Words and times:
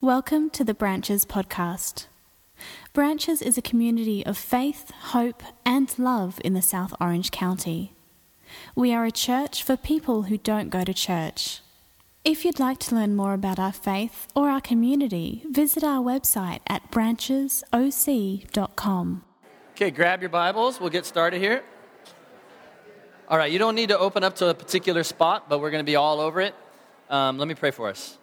Welcome 0.00 0.50
to 0.50 0.62
the 0.62 0.74
Branches 0.74 1.26
podcast. 1.26 2.06
Branches 2.92 3.42
is 3.42 3.58
a 3.58 3.62
community 3.62 4.24
of 4.24 4.38
faith, 4.38 4.92
hope, 4.92 5.42
and 5.66 5.92
love 5.98 6.40
in 6.44 6.54
the 6.54 6.62
South 6.62 6.94
Orange 7.00 7.32
County. 7.32 7.96
We 8.76 8.94
are 8.94 9.04
a 9.04 9.10
church 9.10 9.64
for 9.64 9.76
people 9.76 10.22
who 10.22 10.38
don't 10.38 10.70
go 10.70 10.84
to 10.84 10.94
church. 10.94 11.62
If 12.24 12.44
you'd 12.44 12.60
like 12.60 12.78
to 12.78 12.94
learn 12.94 13.16
more 13.16 13.34
about 13.34 13.58
our 13.58 13.72
faith 13.72 14.28
or 14.36 14.50
our 14.50 14.60
community, 14.60 15.42
visit 15.50 15.82
our 15.82 16.00
website 16.00 16.60
at 16.68 16.92
branchesoc.com. 16.92 19.24
Okay, 19.72 19.90
grab 19.90 20.22
your 20.22 20.30
Bibles. 20.30 20.78
We'll 20.78 20.90
get 20.90 21.06
started 21.06 21.40
here. 21.40 21.64
All 23.28 23.36
right, 23.36 23.50
you 23.50 23.58
don't 23.58 23.74
need 23.74 23.88
to 23.88 23.98
open 23.98 24.22
up 24.22 24.36
to 24.36 24.50
a 24.50 24.54
particular 24.54 25.02
spot, 25.02 25.48
but 25.48 25.58
we're 25.58 25.72
going 25.72 25.84
to 25.84 25.90
be 25.90 25.96
all 25.96 26.20
over 26.20 26.40
it. 26.40 26.54
Um, 27.10 27.36
let 27.36 27.48
me 27.48 27.56
pray 27.56 27.72
for 27.72 27.88
us. 27.88 28.16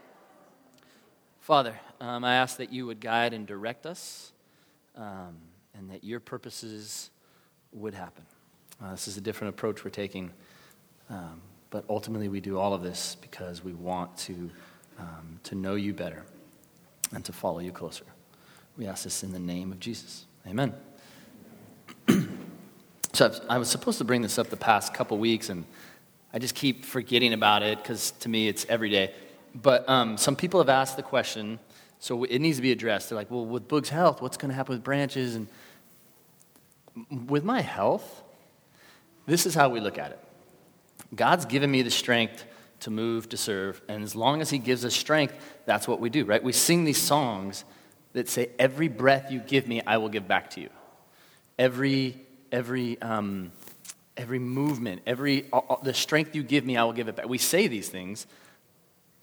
Father, 1.46 1.80
um, 2.02 2.24
I 2.24 2.38
ask 2.38 2.58
that 2.58 2.74
you 2.74 2.88
would 2.88 3.00
guide 3.00 3.32
and 3.32 3.46
direct 3.46 3.86
us 3.86 4.32
um, 4.96 5.38
and 5.76 5.92
that 5.92 6.04
your 6.04 6.20
purposes 6.20 7.12
would 7.72 7.94
happen. 7.94 8.26
Uh, 8.84 8.90
this 8.90 9.08
is 9.08 9.16
a 9.16 9.22
different 9.22 9.54
approach 9.54 9.84
we're 9.84 9.92
taking, 9.92 10.32
um, 11.08 11.40
but 11.70 11.86
ultimately 11.88 12.30
we 12.30 12.40
do 12.40 12.58
all 12.58 12.74
of 12.74 12.82
this 12.82 13.16
because 13.22 13.64
we 13.64 13.74
want 13.74 14.18
to, 14.18 14.50
um, 14.98 15.40
to 15.44 15.54
know 15.54 15.76
you 15.76 15.94
better 15.94 16.24
and 17.14 17.24
to 17.24 17.32
follow 17.32 17.60
you 17.60 17.72
closer. 17.72 18.06
We 18.76 18.88
ask 18.88 19.04
this 19.04 19.24
in 19.24 19.32
the 19.32 19.38
name 19.38 19.72
of 19.72 19.80
Jesus. 19.80 20.26
Amen. 20.48 20.74
so 23.14 23.32
I 23.48 23.60
was 23.60 23.70
supposed 23.70 24.00
to 24.00 24.04
bring 24.04 24.24
this 24.24 24.40
up 24.40 24.50
the 24.50 24.58
past 24.58 24.96
couple 24.96 25.20
weeks, 25.20 25.50
and 25.50 25.64
I 26.34 26.40
just 26.40 26.56
keep 26.56 26.86
forgetting 26.86 27.34
about 27.34 27.62
it 27.62 27.78
because 27.78 28.10
to 28.22 28.30
me 28.30 28.48
it's 28.48 28.66
every 28.68 28.90
day. 28.90 29.14
But 29.56 29.88
um, 29.88 30.18
some 30.18 30.36
people 30.36 30.60
have 30.60 30.70
asked 30.70 30.98
the 30.98 31.04
question, 31.04 31.60
so 32.00 32.26
it 32.26 32.40
needs 32.40 32.58
to 32.58 32.62
be 32.62 32.74
addressed. 32.74 33.10
They're 33.10 33.18
like, 33.18 33.32
well, 33.32 33.46
with 33.46 33.70
Boog's 33.70 33.90
health, 33.90 34.22
what's 34.22 34.36
going 34.36 34.50
to 34.50 34.56
happen 34.56 34.76
with 34.76 34.84
branches? 34.84 35.36
And 35.36 35.48
with 37.30 37.46
my 37.46 37.62
health, 37.62 38.24
this 39.26 39.46
is 39.46 39.56
how 39.56 39.70
we 39.70 39.80
look 39.80 39.98
at 39.98 40.12
it 40.12 40.20
God's 41.16 41.46
given 41.46 41.72
me 41.72 41.82
the 41.82 41.92
strength 41.92 42.46
to 42.82 42.92
move, 42.92 43.30
to 43.30 43.38
serve, 43.38 43.82
and 43.88 44.04
as 44.04 44.16
long 44.16 44.42
as 44.42 44.50
He 44.50 44.58
gives 44.58 44.84
us 44.84 44.94
strength, 44.94 45.34
that's 45.66 45.88
what 45.88 46.02
we 46.02 46.10
do, 46.10 46.26
right? 46.26 46.44
We 46.44 46.52
sing 46.52 46.84
these 46.84 47.02
songs 47.02 47.64
that 48.14 48.28
say, 48.28 48.50
Every 48.60 48.90
breath 48.90 49.32
you 49.32 49.40
give 49.40 49.68
me, 49.68 49.82
I 49.88 49.98
will 49.98 50.10
give 50.10 50.28
back 50.28 50.50
to 50.52 50.62
you. 50.62 50.70
Every, 51.58 52.22
every, 52.52 53.02
um, 53.02 53.54
every 54.18 54.40
movement, 54.40 55.04
every, 55.08 55.46
all, 55.52 55.80
the 55.82 55.94
strength 55.94 56.36
you 56.36 56.44
give 56.44 56.66
me, 56.66 56.76
I 56.76 56.84
will 56.84 56.94
give 56.94 57.08
it 57.08 57.16
back. 57.16 57.30
We 57.30 57.38
say 57.38 57.68
these 57.68 57.88
things 57.88 58.28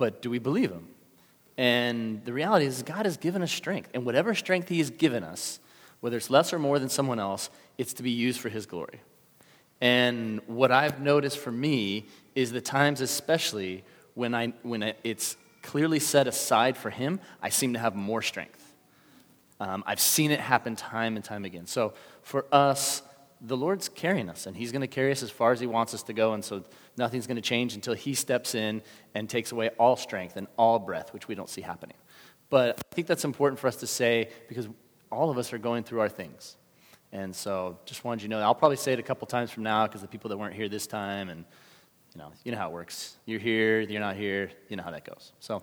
but 0.02 0.20
do 0.20 0.28
we 0.28 0.40
believe 0.40 0.72
him? 0.72 0.88
And 1.56 2.24
the 2.24 2.32
reality 2.32 2.66
is, 2.66 2.82
God 2.82 3.06
has 3.06 3.16
given 3.16 3.40
us 3.40 3.52
strength. 3.52 3.88
And 3.94 4.04
whatever 4.04 4.34
strength 4.34 4.68
he 4.68 4.78
has 4.78 4.90
given 4.90 5.22
us, 5.22 5.60
whether 6.00 6.16
it's 6.16 6.28
less 6.28 6.52
or 6.52 6.58
more 6.58 6.80
than 6.80 6.88
someone 6.88 7.20
else, 7.20 7.50
it's 7.78 7.92
to 7.92 8.02
be 8.02 8.10
used 8.10 8.40
for 8.40 8.48
his 8.48 8.66
glory. 8.66 9.00
And 9.80 10.40
what 10.48 10.72
I've 10.72 11.00
noticed 11.00 11.38
for 11.38 11.52
me 11.52 12.06
is 12.34 12.50
the 12.50 12.60
times, 12.60 13.00
especially 13.00 13.84
when, 14.14 14.34
I, 14.34 14.54
when 14.64 14.92
it's 15.04 15.36
clearly 15.62 16.00
set 16.00 16.26
aside 16.26 16.76
for 16.76 16.90
him, 16.90 17.20
I 17.40 17.50
seem 17.50 17.74
to 17.74 17.78
have 17.78 17.94
more 17.94 18.22
strength. 18.22 18.74
Um, 19.60 19.84
I've 19.86 20.00
seen 20.00 20.32
it 20.32 20.40
happen 20.40 20.74
time 20.74 21.14
and 21.14 21.24
time 21.24 21.44
again. 21.44 21.68
So 21.68 21.94
for 22.22 22.44
us, 22.50 23.02
the 23.40 23.56
Lord's 23.56 23.88
carrying 23.88 24.28
us, 24.28 24.46
and 24.46 24.56
He's 24.56 24.72
going 24.72 24.82
to 24.82 24.88
carry 24.88 25.12
us 25.12 25.22
as 25.22 25.30
far 25.30 25.52
as 25.52 25.60
He 25.60 25.66
wants 25.68 25.94
us 25.94 26.02
to 26.04 26.12
go. 26.12 26.32
And 26.32 26.44
so 26.44 26.64
nothing's 26.96 27.26
going 27.26 27.36
to 27.36 27.42
change 27.42 27.74
until 27.74 27.94
He 27.94 28.14
steps 28.14 28.54
in 28.54 28.82
and 29.14 29.28
takes 29.28 29.52
away 29.52 29.70
all 29.78 29.96
strength 29.96 30.36
and 30.36 30.46
all 30.56 30.78
breath, 30.78 31.12
which 31.12 31.28
we 31.28 31.34
don't 31.34 31.48
see 31.48 31.60
happening. 31.60 31.96
But 32.50 32.78
I 32.78 32.94
think 32.94 33.06
that's 33.06 33.24
important 33.24 33.58
for 33.58 33.66
us 33.66 33.76
to 33.76 33.86
say 33.86 34.28
because 34.48 34.68
all 35.10 35.30
of 35.30 35.38
us 35.38 35.52
are 35.52 35.58
going 35.58 35.84
through 35.84 36.00
our 36.00 36.08
things. 36.08 36.56
And 37.12 37.34
so 37.36 37.78
just 37.84 38.04
wanted 38.04 38.22
you 38.22 38.28
to 38.28 38.36
know, 38.36 38.40
I'll 38.42 38.54
probably 38.54 38.78
say 38.78 38.94
it 38.94 38.98
a 38.98 39.02
couple 39.02 39.26
times 39.26 39.50
from 39.50 39.62
now 39.62 39.86
because 39.86 40.00
the 40.00 40.08
people 40.08 40.30
that 40.30 40.38
weren't 40.38 40.54
here 40.54 40.68
this 40.68 40.86
time, 40.86 41.28
and 41.28 41.44
you 42.14 42.18
know, 42.18 42.32
you 42.44 42.52
know 42.52 42.58
how 42.58 42.68
it 42.68 42.72
works. 42.72 43.16
You're 43.26 43.40
here, 43.40 43.80
you're 43.80 44.00
not 44.00 44.16
here, 44.16 44.50
you 44.68 44.76
know 44.76 44.82
how 44.82 44.90
that 44.90 45.04
goes. 45.04 45.32
So 45.40 45.62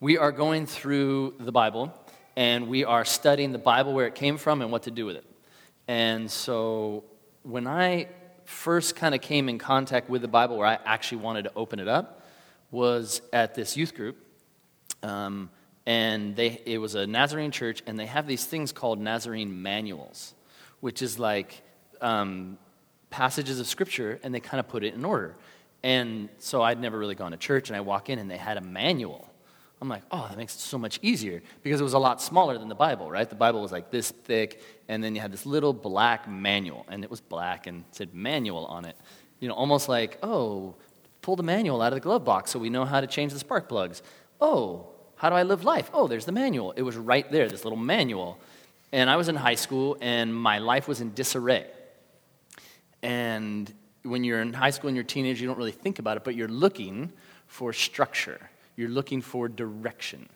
we 0.00 0.16
are 0.16 0.32
going 0.32 0.66
through 0.66 1.34
the 1.38 1.52
Bible, 1.52 1.92
and 2.36 2.68
we 2.68 2.84
are 2.84 3.04
studying 3.04 3.52
the 3.52 3.58
Bible 3.58 3.92
where 3.92 4.06
it 4.06 4.14
came 4.14 4.38
from 4.38 4.62
and 4.62 4.72
what 4.72 4.84
to 4.84 4.90
do 4.90 5.04
with 5.04 5.16
it. 5.16 5.24
And 5.86 6.30
so 6.30 7.04
when 7.42 7.66
I 7.66 8.08
first 8.48 8.96
kind 8.96 9.14
of 9.14 9.20
came 9.20 9.48
in 9.48 9.58
contact 9.58 10.08
with 10.08 10.22
the 10.22 10.28
Bible, 10.28 10.56
where 10.56 10.66
I 10.66 10.78
actually 10.84 11.18
wanted 11.18 11.42
to 11.44 11.52
open 11.54 11.80
it 11.80 11.88
up, 11.88 12.22
was 12.70 13.20
at 13.32 13.54
this 13.54 13.76
youth 13.76 13.94
group. 13.94 14.16
Um, 15.02 15.50
and 15.84 16.34
they, 16.34 16.60
it 16.64 16.78
was 16.78 16.94
a 16.94 17.06
Nazarene 17.06 17.50
church, 17.50 17.82
and 17.86 17.98
they 17.98 18.06
have 18.06 18.26
these 18.26 18.44
things 18.44 18.72
called 18.72 18.98
Nazarene 18.98 19.62
manuals, 19.62 20.34
which 20.80 21.02
is 21.02 21.18
like 21.18 21.62
um, 22.00 22.58
passages 23.10 23.60
of 23.60 23.66
scripture, 23.66 24.18
and 24.22 24.34
they 24.34 24.40
kind 24.40 24.60
of 24.60 24.68
put 24.68 24.82
it 24.82 24.94
in 24.94 25.04
order. 25.04 25.36
And 25.82 26.30
so 26.38 26.62
I'd 26.62 26.80
never 26.80 26.98
really 26.98 27.14
gone 27.14 27.32
to 27.32 27.36
church, 27.36 27.68
and 27.68 27.76
I 27.76 27.80
walk 27.80 28.08
in, 28.08 28.18
and 28.18 28.30
they 28.30 28.38
had 28.38 28.56
a 28.56 28.62
manual 28.62 29.28
I'm 29.80 29.88
like, 29.88 30.02
oh, 30.10 30.26
that 30.28 30.36
makes 30.36 30.56
it 30.56 30.60
so 30.60 30.76
much 30.76 30.98
easier 31.02 31.40
because 31.62 31.80
it 31.80 31.84
was 31.84 31.92
a 31.92 31.98
lot 31.98 32.20
smaller 32.20 32.58
than 32.58 32.68
the 32.68 32.74
Bible, 32.74 33.10
right? 33.10 33.28
The 33.28 33.36
Bible 33.36 33.62
was 33.62 33.70
like 33.70 33.90
this 33.90 34.10
thick, 34.10 34.60
and 34.88 35.02
then 35.02 35.14
you 35.14 35.20
had 35.20 35.32
this 35.32 35.46
little 35.46 35.72
black 35.72 36.28
manual, 36.28 36.86
and 36.88 37.04
it 37.04 37.10
was 37.10 37.20
black 37.20 37.66
and 37.66 37.84
said 37.92 38.14
manual 38.14 38.66
on 38.66 38.84
it. 38.84 38.96
You 39.40 39.48
know, 39.48 39.54
almost 39.54 39.88
like, 39.88 40.18
oh, 40.22 40.74
pull 41.22 41.36
the 41.36 41.42
manual 41.42 41.82
out 41.82 41.92
of 41.92 41.96
the 41.96 42.00
glove 42.00 42.24
box 42.24 42.50
so 42.50 42.58
we 42.58 42.70
know 42.70 42.84
how 42.84 43.00
to 43.00 43.06
change 43.06 43.32
the 43.32 43.38
spark 43.38 43.68
plugs. 43.68 44.02
Oh, 44.40 44.88
how 45.16 45.30
do 45.30 45.36
I 45.36 45.42
live 45.42 45.64
life? 45.64 45.90
Oh, 45.92 46.08
there's 46.08 46.24
the 46.24 46.32
manual. 46.32 46.72
It 46.72 46.82
was 46.82 46.96
right 46.96 47.30
there, 47.30 47.48
this 47.48 47.64
little 47.64 47.78
manual. 47.78 48.38
And 48.92 49.10
I 49.10 49.16
was 49.16 49.28
in 49.28 49.36
high 49.36 49.56
school, 49.56 49.96
and 50.00 50.34
my 50.34 50.58
life 50.58 50.88
was 50.88 51.00
in 51.00 51.12
disarray. 51.14 51.66
And 53.02 53.72
when 54.02 54.24
you're 54.24 54.40
in 54.40 54.52
high 54.52 54.70
school 54.70 54.88
and 54.88 54.96
you're 54.96 55.04
a 55.04 55.06
teenager, 55.06 55.42
you 55.42 55.48
don't 55.48 55.58
really 55.58 55.72
think 55.72 55.98
about 55.98 56.16
it, 56.16 56.24
but 56.24 56.34
you're 56.34 56.48
looking 56.48 57.12
for 57.46 57.72
structure 57.72 58.40
you're 58.78 58.88
looking 58.88 59.20
for 59.20 59.48
direction. 59.48 60.28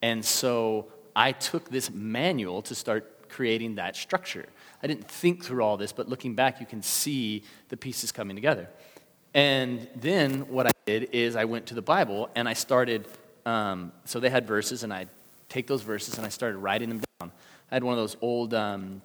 And 0.00 0.24
so 0.24 0.86
I 1.14 1.32
took 1.32 1.68
this 1.68 1.90
manual 1.90 2.62
to 2.62 2.74
start 2.74 3.11
creating 3.32 3.76
that 3.76 3.96
structure. 3.96 4.46
I 4.82 4.86
didn't 4.86 5.08
think 5.08 5.44
through 5.44 5.64
all 5.64 5.76
this, 5.76 5.92
but 5.92 6.08
looking 6.08 6.34
back, 6.34 6.60
you 6.60 6.66
can 6.66 6.82
see 6.82 7.42
the 7.70 7.76
pieces 7.76 8.12
coming 8.12 8.36
together. 8.36 8.68
And 9.34 9.88
then 9.96 10.48
what 10.48 10.66
I 10.66 10.70
did 10.84 11.08
is 11.12 11.34
I 11.34 11.46
went 11.46 11.66
to 11.66 11.74
the 11.74 11.82
Bible 11.82 12.28
and 12.34 12.48
I 12.48 12.52
started, 12.52 13.08
um, 13.46 13.92
so 14.04 14.20
they 14.20 14.28
had 14.28 14.46
verses, 14.46 14.82
and 14.82 14.92
I 14.92 15.06
take 15.48 15.66
those 15.66 15.82
verses 15.82 16.18
and 16.18 16.26
I 16.26 16.28
started 16.28 16.58
writing 16.58 16.90
them 16.90 17.02
down. 17.20 17.32
I 17.70 17.74
had 17.74 17.84
one 17.84 17.94
of 17.94 17.98
those 17.98 18.16
old 18.20 18.52
um, 18.52 19.00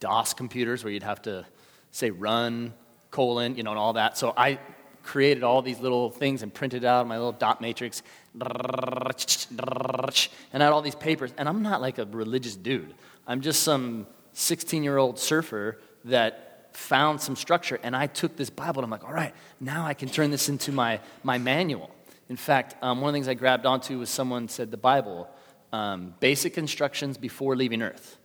DOS 0.00 0.34
computers 0.34 0.84
where 0.84 0.92
you'd 0.92 1.02
have 1.02 1.22
to 1.22 1.46
say 1.90 2.10
run, 2.10 2.74
colon, 3.10 3.56
you 3.56 3.62
know, 3.62 3.70
and 3.70 3.78
all 3.78 3.94
that. 3.94 4.18
So 4.18 4.34
I 4.36 4.58
created 5.02 5.44
all 5.44 5.62
these 5.62 5.80
little 5.80 6.10
things 6.10 6.42
and 6.42 6.52
printed 6.52 6.84
out 6.84 7.06
my 7.06 7.16
little 7.16 7.32
dot 7.32 7.60
matrix 7.60 8.02
and 8.38 8.42
I 10.62 10.62
had 10.64 10.72
all 10.72 10.82
these 10.82 10.94
papers. 10.94 11.32
And 11.38 11.48
I'm 11.48 11.62
not 11.62 11.80
like 11.80 11.98
a 11.98 12.04
religious 12.04 12.56
dude. 12.56 12.94
I'm 13.26 13.40
just 13.40 13.62
some 13.62 14.06
16 14.32 14.82
year 14.82 14.98
old 14.98 15.18
surfer 15.18 15.78
that 16.04 16.70
found 16.76 17.20
some 17.20 17.36
structure. 17.36 17.80
And 17.82 17.96
I 17.96 18.06
took 18.06 18.36
this 18.36 18.50
Bible 18.50 18.82
and 18.82 18.84
I'm 18.84 18.90
like, 18.90 19.04
all 19.04 19.14
right, 19.14 19.34
now 19.60 19.86
I 19.86 19.94
can 19.94 20.08
turn 20.08 20.30
this 20.30 20.48
into 20.48 20.72
my, 20.72 21.00
my 21.22 21.38
manual. 21.38 21.90
In 22.28 22.36
fact, 22.36 22.76
um, 22.82 23.00
one 23.00 23.08
of 23.08 23.12
the 23.12 23.16
things 23.16 23.28
I 23.28 23.34
grabbed 23.34 23.66
onto 23.66 23.98
was 23.98 24.10
someone 24.10 24.48
said 24.48 24.70
the 24.70 24.76
Bible, 24.76 25.28
um, 25.72 26.14
basic 26.20 26.58
instructions 26.58 27.16
before 27.16 27.56
leaving 27.56 27.82
Earth. 27.82 28.18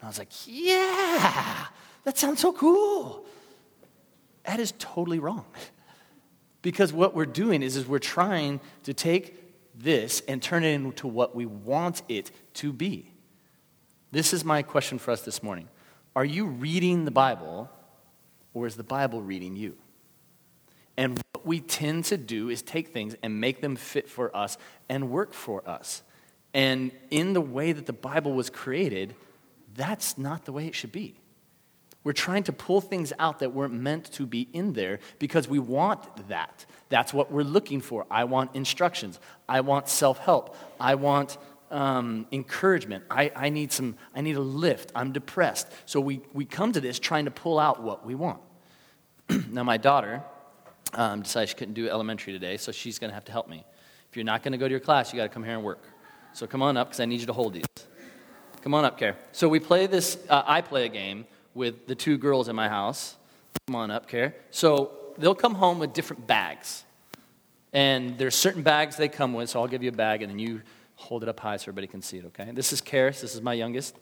And 0.00 0.06
I 0.06 0.08
was 0.08 0.18
like, 0.18 0.30
yeah, 0.46 1.66
that 2.04 2.18
sounds 2.18 2.40
so 2.40 2.52
cool. 2.52 3.26
That 4.44 4.58
is 4.58 4.72
totally 4.78 5.18
wrong. 5.18 5.44
Because 6.62 6.92
what 6.92 7.14
we're 7.14 7.26
doing 7.26 7.62
is, 7.62 7.76
is 7.76 7.86
we're 7.86 7.98
trying 7.98 8.60
to 8.84 8.94
take 8.94 9.38
this 9.74 10.22
and 10.28 10.42
turn 10.42 10.64
it 10.64 10.72
into 10.72 11.08
what 11.08 11.34
we 11.34 11.46
want 11.46 12.02
it 12.08 12.30
to 12.54 12.72
be. 12.72 13.11
This 14.12 14.34
is 14.34 14.44
my 14.44 14.60
question 14.60 14.98
for 14.98 15.10
us 15.10 15.22
this 15.22 15.42
morning. 15.42 15.68
Are 16.14 16.24
you 16.24 16.44
reading 16.44 17.06
the 17.06 17.10
Bible 17.10 17.70
or 18.52 18.66
is 18.66 18.76
the 18.76 18.82
Bible 18.82 19.22
reading 19.22 19.56
you? 19.56 19.74
And 20.98 21.18
what 21.32 21.46
we 21.46 21.60
tend 21.60 22.04
to 22.06 22.18
do 22.18 22.50
is 22.50 22.60
take 22.60 22.88
things 22.88 23.16
and 23.22 23.40
make 23.40 23.62
them 23.62 23.74
fit 23.74 24.10
for 24.10 24.34
us 24.36 24.58
and 24.90 25.10
work 25.10 25.32
for 25.32 25.66
us. 25.66 26.02
And 26.52 26.92
in 27.10 27.32
the 27.32 27.40
way 27.40 27.72
that 27.72 27.86
the 27.86 27.94
Bible 27.94 28.34
was 28.34 28.50
created, 28.50 29.14
that's 29.74 30.18
not 30.18 30.44
the 30.44 30.52
way 30.52 30.66
it 30.66 30.74
should 30.74 30.92
be. 30.92 31.14
We're 32.04 32.12
trying 32.12 32.42
to 32.44 32.52
pull 32.52 32.82
things 32.82 33.14
out 33.18 33.38
that 33.38 33.54
weren't 33.54 33.72
meant 33.72 34.12
to 34.14 34.26
be 34.26 34.48
in 34.52 34.74
there 34.74 34.98
because 35.20 35.48
we 35.48 35.58
want 35.58 36.28
that. 36.28 36.66
That's 36.90 37.14
what 37.14 37.32
we're 37.32 37.44
looking 37.44 37.80
for. 37.80 38.04
I 38.10 38.24
want 38.24 38.54
instructions. 38.54 39.18
I 39.48 39.62
want 39.62 39.88
self 39.88 40.18
help. 40.18 40.54
I 40.78 40.96
want 40.96 41.38
um, 41.72 42.26
encouragement. 42.30 43.04
I, 43.10 43.32
I, 43.34 43.48
need 43.48 43.72
some, 43.72 43.96
I 44.14 44.20
need 44.20 44.36
a 44.36 44.40
lift. 44.40 44.92
I'm 44.94 45.12
depressed. 45.12 45.68
So 45.86 46.00
we, 46.00 46.20
we 46.32 46.44
come 46.44 46.72
to 46.72 46.80
this 46.80 46.98
trying 46.98 47.24
to 47.24 47.30
pull 47.30 47.58
out 47.58 47.82
what 47.82 48.06
we 48.06 48.14
want. 48.14 48.40
now, 49.50 49.64
my 49.64 49.78
daughter 49.78 50.22
um, 50.92 51.22
decided 51.22 51.48
she 51.48 51.54
couldn't 51.54 51.74
do 51.74 51.88
elementary 51.88 52.32
today, 52.32 52.58
so 52.58 52.70
she's 52.70 52.98
going 52.98 53.10
to 53.10 53.14
have 53.14 53.24
to 53.24 53.32
help 53.32 53.48
me. 53.48 53.64
If 54.10 54.16
you're 54.16 54.24
not 54.24 54.42
going 54.42 54.52
to 54.52 54.58
go 54.58 54.68
to 54.68 54.70
your 54.70 54.80
class, 54.80 55.12
you 55.12 55.16
got 55.16 55.24
to 55.24 55.28
come 55.30 55.42
here 55.42 55.54
and 55.54 55.64
work. 55.64 55.82
So 56.34 56.46
come 56.46 56.62
on 56.62 56.76
up 56.76 56.88
because 56.88 57.00
I 57.00 57.06
need 57.06 57.20
you 57.20 57.26
to 57.26 57.32
hold 57.32 57.54
these. 57.54 57.64
Come 58.60 58.74
on 58.74 58.84
up, 58.84 58.98
Care. 58.98 59.16
So 59.32 59.48
we 59.48 59.58
play 59.58 59.86
this, 59.86 60.18
uh, 60.28 60.42
I 60.46 60.60
play 60.60 60.84
a 60.84 60.88
game 60.88 61.26
with 61.54 61.86
the 61.86 61.94
two 61.94 62.18
girls 62.18 62.48
in 62.48 62.54
my 62.54 62.68
house. 62.68 63.16
Come 63.66 63.76
on 63.76 63.90
up, 63.90 64.06
Care. 64.06 64.36
So 64.50 65.14
they'll 65.18 65.34
come 65.34 65.54
home 65.54 65.78
with 65.78 65.94
different 65.94 66.26
bags. 66.26 66.84
And 67.72 68.18
there's 68.18 68.34
certain 68.34 68.62
bags 68.62 68.96
they 68.96 69.08
come 69.08 69.32
with, 69.32 69.48
so 69.48 69.60
I'll 69.60 69.66
give 69.66 69.82
you 69.82 69.88
a 69.88 69.92
bag 69.92 70.20
and 70.22 70.30
then 70.30 70.38
you 70.38 70.60
hold 71.02 71.22
it 71.22 71.28
up 71.28 71.40
high 71.40 71.56
so 71.56 71.64
everybody 71.64 71.86
can 71.86 72.00
see 72.00 72.18
it, 72.18 72.24
okay? 72.26 72.50
This 72.52 72.72
is 72.72 72.80
Karis. 72.80 73.20
This 73.20 73.34
is 73.34 73.42
my 73.42 73.54
youngest. 73.54 73.96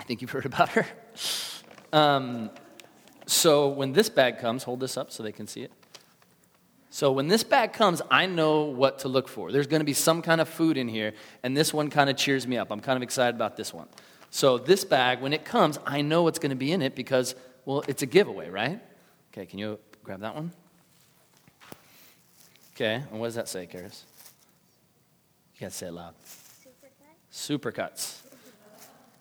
I 0.00 0.04
think 0.04 0.20
you've 0.20 0.30
heard 0.30 0.46
about 0.46 0.70
her. 0.70 0.86
Um, 1.92 2.50
so 3.26 3.68
when 3.68 3.92
this 3.92 4.08
bag 4.08 4.38
comes, 4.38 4.64
hold 4.64 4.80
this 4.80 4.96
up 4.96 5.10
so 5.10 5.22
they 5.22 5.32
can 5.32 5.46
see 5.46 5.62
it. 5.62 5.72
So 6.90 7.12
when 7.12 7.28
this 7.28 7.44
bag 7.44 7.72
comes, 7.72 8.02
I 8.10 8.26
know 8.26 8.64
what 8.64 9.00
to 9.00 9.08
look 9.08 9.28
for. 9.28 9.52
There's 9.52 9.66
going 9.66 9.80
to 9.80 9.86
be 9.86 9.94
some 9.94 10.20
kind 10.20 10.40
of 10.40 10.48
food 10.48 10.76
in 10.76 10.88
here, 10.88 11.14
and 11.42 11.56
this 11.56 11.72
one 11.72 11.88
kind 11.88 12.10
of 12.10 12.16
cheers 12.16 12.46
me 12.46 12.58
up. 12.58 12.70
I'm 12.70 12.80
kind 12.80 12.96
of 12.96 13.02
excited 13.02 13.34
about 13.34 13.56
this 13.56 13.72
one. 13.72 13.88
So 14.30 14.58
this 14.58 14.84
bag, 14.84 15.20
when 15.20 15.32
it 15.32 15.44
comes, 15.44 15.78
I 15.86 16.02
know 16.02 16.22
what's 16.22 16.38
going 16.38 16.50
to 16.50 16.56
be 16.56 16.72
in 16.72 16.82
it 16.82 16.94
because, 16.94 17.34
well, 17.64 17.82
it's 17.86 18.02
a 18.02 18.06
giveaway, 18.06 18.50
right? 18.50 18.80
Okay, 19.32 19.46
can 19.46 19.58
you 19.58 19.78
grab 20.02 20.20
that 20.20 20.34
one? 20.34 20.52
Okay, 22.74 22.94
and 22.94 23.20
what 23.20 23.26
does 23.26 23.36
that 23.36 23.48
say, 23.48 23.66
Karis? 23.66 24.02
To 25.70 25.76
say 25.76 25.86
it 25.88 25.92
loud. 25.92 26.14
Supercuts. 27.32 28.18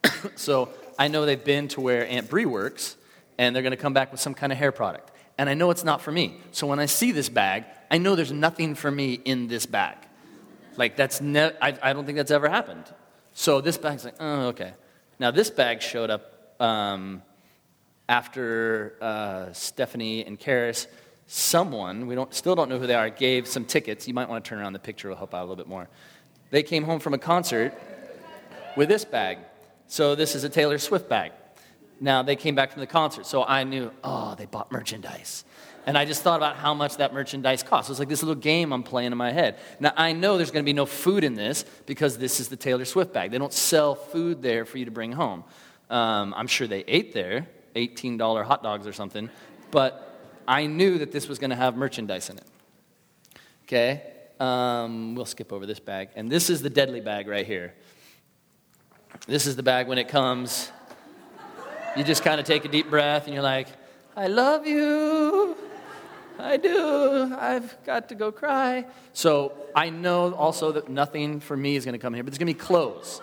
Supercuts. 0.03 0.35
so 0.39 0.69
I 0.97 1.07
know 1.07 1.25
they've 1.25 1.43
been 1.43 1.67
to 1.69 1.81
where 1.81 2.07
Aunt 2.07 2.29
Bree 2.29 2.45
works, 2.45 2.95
and 3.37 3.55
they're 3.55 3.63
going 3.63 3.71
to 3.71 3.77
come 3.77 3.93
back 3.93 4.11
with 4.11 4.21
some 4.21 4.33
kind 4.33 4.51
of 4.51 4.57
hair 4.57 4.71
product 4.71 5.11
and 5.41 5.49
I 5.49 5.55
know 5.55 5.71
it's 5.71 5.83
not 5.83 6.01
for 6.01 6.11
me. 6.11 6.37
So 6.51 6.67
when 6.67 6.77
I 6.77 6.85
see 6.85 7.11
this 7.11 7.27
bag, 7.27 7.65
I 7.89 7.97
know 7.97 8.15
there's 8.15 8.31
nothing 8.31 8.75
for 8.75 8.91
me 8.91 9.13
in 9.13 9.47
this 9.47 9.65
bag. 9.65 9.97
Like, 10.77 10.95
that's 10.95 11.19
ne- 11.19 11.55
I, 11.59 11.75
I 11.81 11.93
don't 11.93 12.05
think 12.05 12.17
that's 12.17 12.29
ever 12.29 12.47
happened. 12.47 12.85
So 13.33 13.59
this 13.59 13.75
bag's 13.75 14.05
like, 14.05 14.17
oh, 14.19 14.49
okay. 14.49 14.73
Now, 15.17 15.31
this 15.31 15.49
bag 15.49 15.81
showed 15.81 16.11
up 16.11 16.55
um, 16.59 17.23
after 18.07 18.95
uh, 19.01 19.51
Stephanie 19.53 20.23
and 20.25 20.39
Karis. 20.39 20.85
Someone, 21.25 22.05
we 22.05 22.13
don't, 22.13 22.31
still 22.35 22.53
don't 22.53 22.69
know 22.69 22.77
who 22.77 22.85
they 22.85 22.93
are, 22.93 23.09
gave 23.09 23.47
some 23.47 23.65
tickets. 23.65 24.07
You 24.07 24.13
might 24.13 24.29
want 24.29 24.45
to 24.45 24.49
turn 24.49 24.59
around 24.59 24.73
the 24.73 24.79
picture, 24.79 25.07
it'll 25.07 25.17
help 25.17 25.33
out 25.33 25.39
a 25.39 25.47
little 25.47 25.55
bit 25.55 25.67
more. 25.67 25.89
They 26.51 26.63
came 26.63 26.83
home 26.83 26.99
from 26.99 27.13
a 27.13 27.17
concert 27.17 27.73
with 28.77 28.89
this 28.89 29.03
bag. 29.03 29.39
So 29.87 30.15
this 30.15 30.35
is 30.35 30.43
a 30.43 30.49
Taylor 30.49 30.77
Swift 30.77 31.09
bag. 31.09 31.31
Now, 31.99 32.23
they 32.23 32.35
came 32.35 32.55
back 32.55 32.71
from 32.71 32.79
the 32.79 32.87
concert, 32.87 33.25
so 33.25 33.43
I 33.43 33.63
knew, 33.63 33.91
oh, 34.03 34.35
they 34.35 34.45
bought 34.45 34.71
merchandise. 34.71 35.45
And 35.85 35.97
I 35.97 36.05
just 36.05 36.23
thought 36.23 36.37
about 36.37 36.55
how 36.55 36.73
much 36.73 36.97
that 36.97 37.13
merchandise 37.13 37.63
costs. 37.63 37.89
It 37.89 37.93
was 37.93 37.99
like 37.99 38.09
this 38.09 38.21
little 38.21 38.35
game 38.35 38.71
I'm 38.71 38.83
playing 38.83 39.11
in 39.11 39.17
my 39.17 39.31
head. 39.31 39.59
Now, 39.79 39.93
I 39.95 40.13
know 40.13 40.37
there's 40.37 40.51
going 40.51 40.63
to 40.63 40.69
be 40.69 40.73
no 40.73 40.85
food 40.85 41.23
in 41.23 41.35
this 41.35 41.63
because 41.85 42.17
this 42.17 42.39
is 42.39 42.49
the 42.49 42.55
Taylor 42.55 42.85
Swift 42.85 43.13
bag. 43.13 43.31
They 43.31 43.37
don't 43.37 43.53
sell 43.53 43.95
food 43.95 44.41
there 44.41 44.65
for 44.65 44.77
you 44.77 44.85
to 44.85 44.91
bring 44.91 45.11
home. 45.11 45.43
Um, 45.89 46.33
I'm 46.35 46.47
sure 46.47 46.67
they 46.67 46.83
ate 46.87 47.13
there, 47.13 47.47
$18 47.75 48.45
hot 48.45 48.63
dogs 48.63 48.87
or 48.87 48.93
something, 48.93 49.29
but 49.71 50.07
I 50.47 50.65
knew 50.65 50.97
that 50.99 51.11
this 51.11 51.27
was 51.27 51.39
going 51.39 51.49
to 51.49 51.55
have 51.55 51.75
merchandise 51.75 52.29
in 52.29 52.37
it. 52.37 52.47
Okay? 53.63 54.10
Um, 54.41 55.15
we'll 55.15 55.25
skip 55.25 55.53
over 55.53 55.65
this 55.65 55.79
bag. 55.79 56.09
And 56.15 56.31
this 56.31 56.49
is 56.49 56.61
the 56.61 56.69
deadly 56.69 57.01
bag 57.01 57.27
right 57.27 57.45
here. 57.45 57.73
This 59.27 59.45
is 59.45 59.55
the 59.55 59.63
bag 59.63 59.87
when 59.87 59.97
it 59.97 60.07
comes 60.07 60.71
you 61.95 62.03
just 62.03 62.23
kind 62.23 62.39
of 62.39 62.45
take 62.45 62.63
a 62.63 62.69
deep 62.69 62.89
breath 62.89 63.25
and 63.25 63.33
you're 63.33 63.43
like, 63.43 63.67
I 64.15 64.27
love 64.27 64.65
you. 64.65 65.57
I 66.39 66.57
do. 66.57 67.35
I've 67.37 67.83
got 67.85 68.09
to 68.09 68.15
go 68.15 68.31
cry. 68.31 68.85
So 69.13 69.53
I 69.75 69.89
know 69.89 70.33
also 70.33 70.71
that 70.73 70.89
nothing 70.89 71.39
for 71.39 71.55
me 71.55 71.75
is 71.75 71.85
going 71.85 71.93
to 71.93 71.99
come 71.99 72.13
here, 72.13 72.23
but 72.23 72.31
there's 72.31 72.37
going 72.37 72.47
to 72.47 72.53
be 72.53 72.59
clothes. 72.59 73.21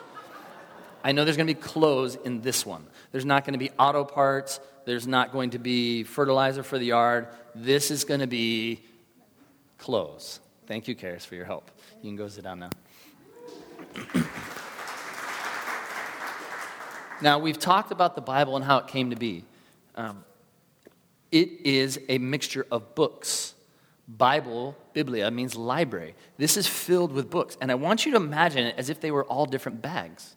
I 1.02 1.12
know 1.12 1.24
there's 1.24 1.36
going 1.36 1.46
to 1.46 1.54
be 1.54 1.60
clothes 1.60 2.16
in 2.16 2.42
this 2.42 2.66
one. 2.66 2.86
There's 3.12 3.24
not 3.24 3.44
going 3.44 3.54
to 3.54 3.58
be 3.58 3.70
auto 3.78 4.04
parts. 4.04 4.60
There's 4.84 5.06
not 5.06 5.32
going 5.32 5.50
to 5.50 5.58
be 5.58 6.04
fertilizer 6.04 6.62
for 6.62 6.78
the 6.78 6.86
yard. 6.86 7.28
This 7.54 7.90
is 7.90 8.04
going 8.04 8.20
to 8.20 8.26
be 8.26 8.82
clothes. 9.78 10.40
Thank 10.68 10.86
you, 10.86 10.94
Karis, 10.94 11.24
for 11.24 11.34
your 11.34 11.46
help. 11.46 11.70
You 12.02 12.10
can 12.10 12.16
go 12.16 12.28
sit 12.28 12.44
down 12.44 12.60
now. 12.60 12.70
Now, 17.20 17.40
we've 17.40 17.58
talked 17.58 17.90
about 17.90 18.14
the 18.14 18.20
Bible 18.20 18.54
and 18.54 18.64
how 18.64 18.78
it 18.78 18.86
came 18.86 19.10
to 19.10 19.16
be. 19.16 19.44
Um, 19.96 20.24
it 21.32 21.48
is 21.66 21.98
a 22.08 22.18
mixture 22.18 22.64
of 22.70 22.94
books. 22.94 23.54
Bible, 24.06 24.76
Biblia, 24.92 25.28
means 25.32 25.56
library. 25.56 26.14
This 26.36 26.56
is 26.56 26.68
filled 26.68 27.10
with 27.10 27.28
books. 27.28 27.58
And 27.60 27.72
I 27.72 27.74
want 27.74 28.06
you 28.06 28.12
to 28.12 28.18
imagine 28.18 28.66
it 28.66 28.76
as 28.78 28.88
if 28.88 29.00
they 29.00 29.10
were 29.10 29.24
all 29.24 29.46
different 29.46 29.82
bags. 29.82 30.36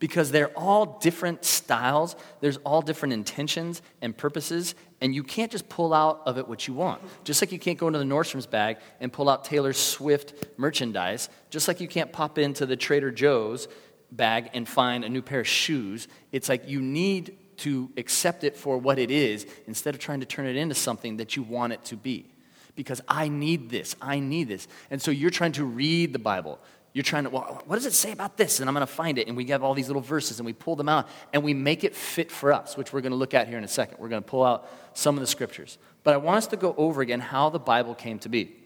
Because 0.00 0.32
they're 0.32 0.50
all 0.58 0.98
different 0.98 1.44
styles, 1.44 2.16
there's 2.40 2.56
all 2.58 2.82
different 2.82 3.12
intentions 3.12 3.82
and 4.02 4.16
purposes, 4.16 4.74
and 5.00 5.14
you 5.14 5.22
can't 5.22 5.52
just 5.52 5.68
pull 5.68 5.94
out 5.94 6.22
of 6.26 6.38
it 6.38 6.48
what 6.48 6.66
you 6.66 6.74
want. 6.74 7.00
Just 7.22 7.40
like 7.40 7.52
you 7.52 7.58
can't 7.58 7.78
go 7.78 7.86
into 7.86 7.98
the 7.98 8.04
Nordstrom's 8.04 8.46
bag 8.46 8.78
and 9.00 9.12
pull 9.12 9.28
out 9.28 9.44
Taylor 9.44 9.72
Swift 9.72 10.34
merchandise, 10.56 11.28
just 11.50 11.68
like 11.68 11.80
you 11.80 11.86
can't 11.86 12.12
pop 12.12 12.38
into 12.38 12.66
the 12.66 12.76
Trader 12.76 13.12
Joe's 13.12 13.68
bag 14.10 14.50
and 14.54 14.66
find 14.66 15.04
a 15.04 15.08
new 15.08 15.22
pair 15.22 15.40
of 15.40 15.46
shoes. 15.46 16.08
It's 16.32 16.48
like 16.48 16.68
you 16.68 16.80
need 16.80 17.36
to 17.58 17.90
accept 17.98 18.42
it 18.42 18.56
for 18.56 18.78
what 18.78 18.98
it 18.98 19.10
is 19.10 19.46
instead 19.66 19.94
of 19.94 20.00
trying 20.00 20.20
to 20.20 20.26
turn 20.26 20.46
it 20.46 20.56
into 20.56 20.74
something 20.74 21.18
that 21.18 21.36
you 21.36 21.42
want 21.42 21.74
it 21.74 21.84
to 21.84 21.96
be. 21.96 22.26
Because 22.74 23.02
I 23.06 23.28
need 23.28 23.68
this, 23.68 23.94
I 24.00 24.20
need 24.20 24.48
this. 24.48 24.66
And 24.90 25.02
so 25.02 25.10
you're 25.10 25.30
trying 25.30 25.52
to 25.52 25.64
read 25.64 26.14
the 26.14 26.18
Bible. 26.18 26.58
You're 26.92 27.04
trying 27.04 27.24
to, 27.24 27.30
well, 27.30 27.62
what 27.66 27.76
does 27.76 27.86
it 27.86 27.92
say 27.92 28.10
about 28.10 28.36
this? 28.36 28.58
And 28.58 28.68
I'm 28.68 28.74
going 28.74 28.86
to 28.86 28.92
find 28.92 29.16
it. 29.18 29.28
And 29.28 29.36
we 29.36 29.44
have 29.46 29.62
all 29.62 29.74
these 29.74 29.86
little 29.86 30.02
verses 30.02 30.40
and 30.40 30.46
we 30.46 30.52
pull 30.52 30.74
them 30.74 30.88
out 30.88 31.08
and 31.32 31.44
we 31.44 31.54
make 31.54 31.84
it 31.84 31.94
fit 31.94 32.32
for 32.32 32.52
us, 32.52 32.76
which 32.76 32.92
we're 32.92 33.00
going 33.00 33.12
to 33.12 33.16
look 33.16 33.32
at 33.32 33.46
here 33.46 33.58
in 33.58 33.64
a 33.64 33.68
second. 33.68 33.98
We're 34.00 34.08
going 34.08 34.22
to 34.22 34.28
pull 34.28 34.42
out 34.42 34.68
some 34.94 35.16
of 35.16 35.20
the 35.20 35.26
scriptures. 35.26 35.78
But 36.02 36.14
I 36.14 36.16
want 36.16 36.38
us 36.38 36.46
to 36.48 36.56
go 36.56 36.74
over 36.76 37.00
again 37.00 37.20
how 37.20 37.48
the 37.50 37.60
Bible 37.60 37.94
came 37.94 38.18
to 38.20 38.28
be. 38.28 38.56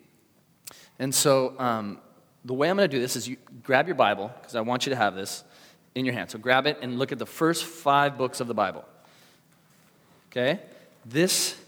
And 0.99 1.15
so 1.15 1.55
um, 1.59 1.99
the 2.45 2.55
way 2.55 2.71
I'm 2.71 2.77
going 2.77 2.89
to 2.89 2.97
do 2.97 3.01
this 3.01 3.17
is 3.17 3.29
you 3.29 3.37
grab 3.63 3.89
your 3.89 3.97
Bible, 3.97 4.31
because 4.41 4.55
I 4.55 4.61
want 4.63 4.87
you 4.87 4.91
to 4.91 4.97
have 4.97 5.15
this 5.15 5.45
in 5.95 6.05
your 6.05 6.15
hand. 6.15 6.31
So 6.31 6.39
grab 6.39 6.67
it 6.67 6.79
and 6.81 6.99
look 6.99 7.13
at 7.13 7.19
the 7.19 7.27
first 7.27 7.65
five 7.65 8.17
books 8.17 8.41
of 8.41 8.47
the 8.47 8.55
Bible. 8.55 8.85
Okay? 10.31 10.61
This 11.05 11.61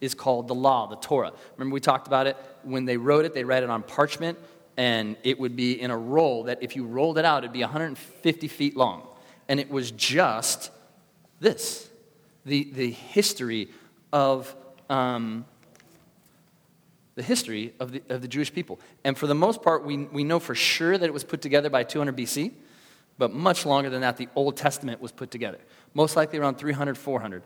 is 0.00 0.14
called 0.14 0.48
the 0.48 0.54
law, 0.54 0.86
the 0.88 0.96
Torah. 0.96 1.32
Remember, 1.56 1.72
we 1.72 1.80
talked 1.80 2.06
about 2.06 2.26
it? 2.26 2.36
When 2.62 2.84
they 2.84 2.96
wrote 2.96 3.24
it, 3.24 3.32
they 3.34 3.44
read 3.44 3.62
it 3.62 3.70
on 3.70 3.82
parchment, 3.82 4.38
and 4.76 5.16
it 5.22 5.38
would 5.38 5.56
be 5.56 5.80
in 5.80 5.90
a 5.90 5.96
roll 5.96 6.44
that 6.44 6.62
if 6.62 6.76
you 6.76 6.86
rolled 6.86 7.18
it 7.18 7.24
out, 7.24 7.44
it'd 7.44 7.52
be 7.52 7.60
150 7.60 8.48
feet 8.48 8.76
long. 8.76 9.06
And 9.48 9.58
it 9.58 9.70
was 9.70 9.90
just 9.92 10.70
this 11.40 11.88
the, 12.44 12.70
the 12.72 12.90
history 12.90 13.68
of 14.12 14.54
um, 14.88 15.44
the 17.16 17.22
history 17.22 17.74
of 17.80 17.92
the, 17.92 18.02
of 18.08 18.22
the 18.22 18.28
Jewish 18.28 18.52
people. 18.52 18.78
And 19.04 19.18
for 19.18 19.26
the 19.26 19.34
most 19.34 19.62
part, 19.62 19.84
we, 19.84 20.04
we 20.04 20.22
know 20.22 20.38
for 20.38 20.54
sure 20.54 20.96
that 20.96 21.04
it 21.04 21.12
was 21.12 21.24
put 21.24 21.40
together 21.42 21.68
by 21.68 21.82
200 21.82 22.16
BC, 22.16 22.52
but 23.18 23.32
much 23.32 23.66
longer 23.66 23.90
than 23.90 24.02
that, 24.02 24.16
the 24.16 24.28
Old 24.36 24.56
Testament 24.56 25.00
was 25.00 25.10
put 25.10 25.30
together. 25.30 25.58
Most 25.94 26.14
likely 26.14 26.38
around 26.38 26.56
300, 26.56 26.96
400. 26.96 27.42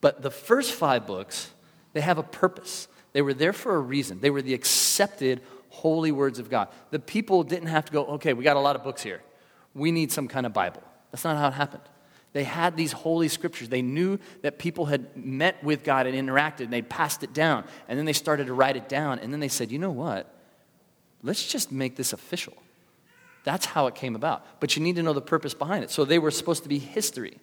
But 0.00 0.22
the 0.22 0.30
first 0.30 0.72
five 0.72 1.06
books, 1.06 1.50
they 1.94 2.02
have 2.02 2.18
a 2.18 2.22
purpose. 2.22 2.88
They 3.12 3.22
were 3.22 3.34
there 3.34 3.54
for 3.54 3.74
a 3.74 3.80
reason. 3.80 4.20
They 4.20 4.30
were 4.30 4.42
the 4.42 4.54
accepted 4.54 5.40
holy 5.76 6.12
words 6.12 6.38
of 6.38 6.48
God. 6.48 6.68
The 6.90 6.98
people 6.98 7.42
didn't 7.42 7.68
have 7.68 7.84
to 7.86 7.92
go, 7.92 8.06
okay, 8.16 8.32
we 8.32 8.44
got 8.44 8.56
a 8.56 8.60
lot 8.60 8.76
of 8.76 8.82
books 8.82 9.02
here. 9.02 9.22
We 9.74 9.92
need 9.92 10.10
some 10.10 10.28
kind 10.28 10.46
of 10.46 10.52
Bible. 10.52 10.82
That's 11.10 11.24
not 11.24 11.36
how 11.36 11.48
it 11.48 11.54
happened. 11.54 11.82
They 12.32 12.44
had 12.44 12.76
these 12.76 12.92
holy 12.92 13.28
scriptures. 13.28 13.68
They 13.68 13.82
knew 13.82 14.18
that 14.42 14.58
people 14.58 14.86
had 14.86 15.16
met 15.16 15.62
with 15.64 15.84
God 15.84 16.06
and 16.06 16.14
interacted, 16.16 16.60
and 16.60 16.72
they'd 16.72 16.88
passed 16.88 17.22
it 17.22 17.32
down. 17.32 17.64
And 17.88 17.98
then 17.98 18.04
they 18.04 18.12
started 18.12 18.46
to 18.48 18.54
write 18.54 18.76
it 18.76 18.88
down. 18.88 19.18
And 19.18 19.32
then 19.32 19.40
they 19.40 19.48
said, 19.48 19.70
you 19.70 19.78
know 19.78 19.90
what? 19.90 20.32
Let's 21.22 21.46
just 21.46 21.72
make 21.72 21.96
this 21.96 22.12
official. 22.12 22.54
That's 23.44 23.64
how 23.64 23.86
it 23.86 23.94
came 23.94 24.16
about. 24.16 24.44
But 24.60 24.76
you 24.76 24.82
need 24.82 24.96
to 24.96 25.02
know 25.02 25.12
the 25.12 25.22
purpose 25.22 25.54
behind 25.54 25.84
it. 25.84 25.90
So 25.90 26.04
they 26.04 26.18
were 26.18 26.30
supposed 26.30 26.62
to 26.64 26.68
be 26.68 26.78
history, 26.78 27.38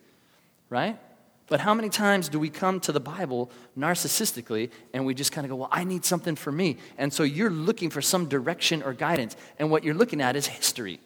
right? 0.70 1.00
But 1.48 1.60
how 1.60 1.74
many 1.74 1.90
times 1.90 2.30
do 2.30 2.40
we 2.40 2.50
come 2.50 2.80
to 2.82 2.92
the 2.92 3.00
Bible 3.00 3.52
narcissistically 3.78 4.72
and 4.94 5.06
we 5.06 5.14
just 5.14 5.32
kind 5.32 5.46
of 5.46 5.50
go, 5.50 5.56
well, 5.58 5.70
I 5.72 5.84
need 5.84 6.06
something 6.06 6.36
for 6.36 6.52
me. 6.52 6.78
And 6.98 7.12
so 7.12 7.24
you're 7.24 7.50
looking 7.50 7.90
for 7.90 8.02
some 8.02 8.28
direction 8.28 8.82
or 8.82 8.94
guidance. 8.94 9.36
And 9.60 9.70
what 9.70 9.84
you're 9.84 9.94
looking 9.94 10.22
at 10.22 10.36
is 10.36 10.48
history. 10.48 11.00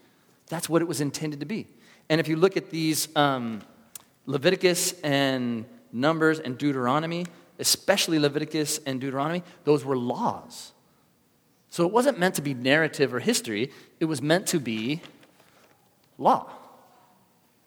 That's 0.48 0.70
what 0.70 0.82
it 0.82 0.88
was 0.88 1.02
intended 1.02 1.40
to 1.40 1.46
be. 1.46 1.68
And 2.10 2.22
if 2.22 2.28
you 2.28 2.36
look 2.36 2.56
at 2.56 2.70
these 2.70 3.10
um, 3.16 3.62
Leviticus 4.26 4.94
and 5.02 5.66
Numbers 5.92 6.40
and 6.40 6.58
Deuteronomy, 6.58 7.26
especially 7.60 8.20
Leviticus 8.20 8.80
and 8.86 9.02
Deuteronomy, 9.02 9.44
those 9.64 9.84
were 9.84 9.98
laws. 9.98 10.72
So 11.70 11.86
it 11.86 11.92
wasn't 11.92 12.20
meant 12.20 12.36
to 12.36 12.42
be 12.42 12.54
narrative 12.54 13.14
or 13.14 13.20
history, 13.20 13.72
it 14.00 14.06
was 14.06 14.22
meant 14.22 14.48
to 14.48 14.60
be 14.60 15.02
law. 16.18 16.50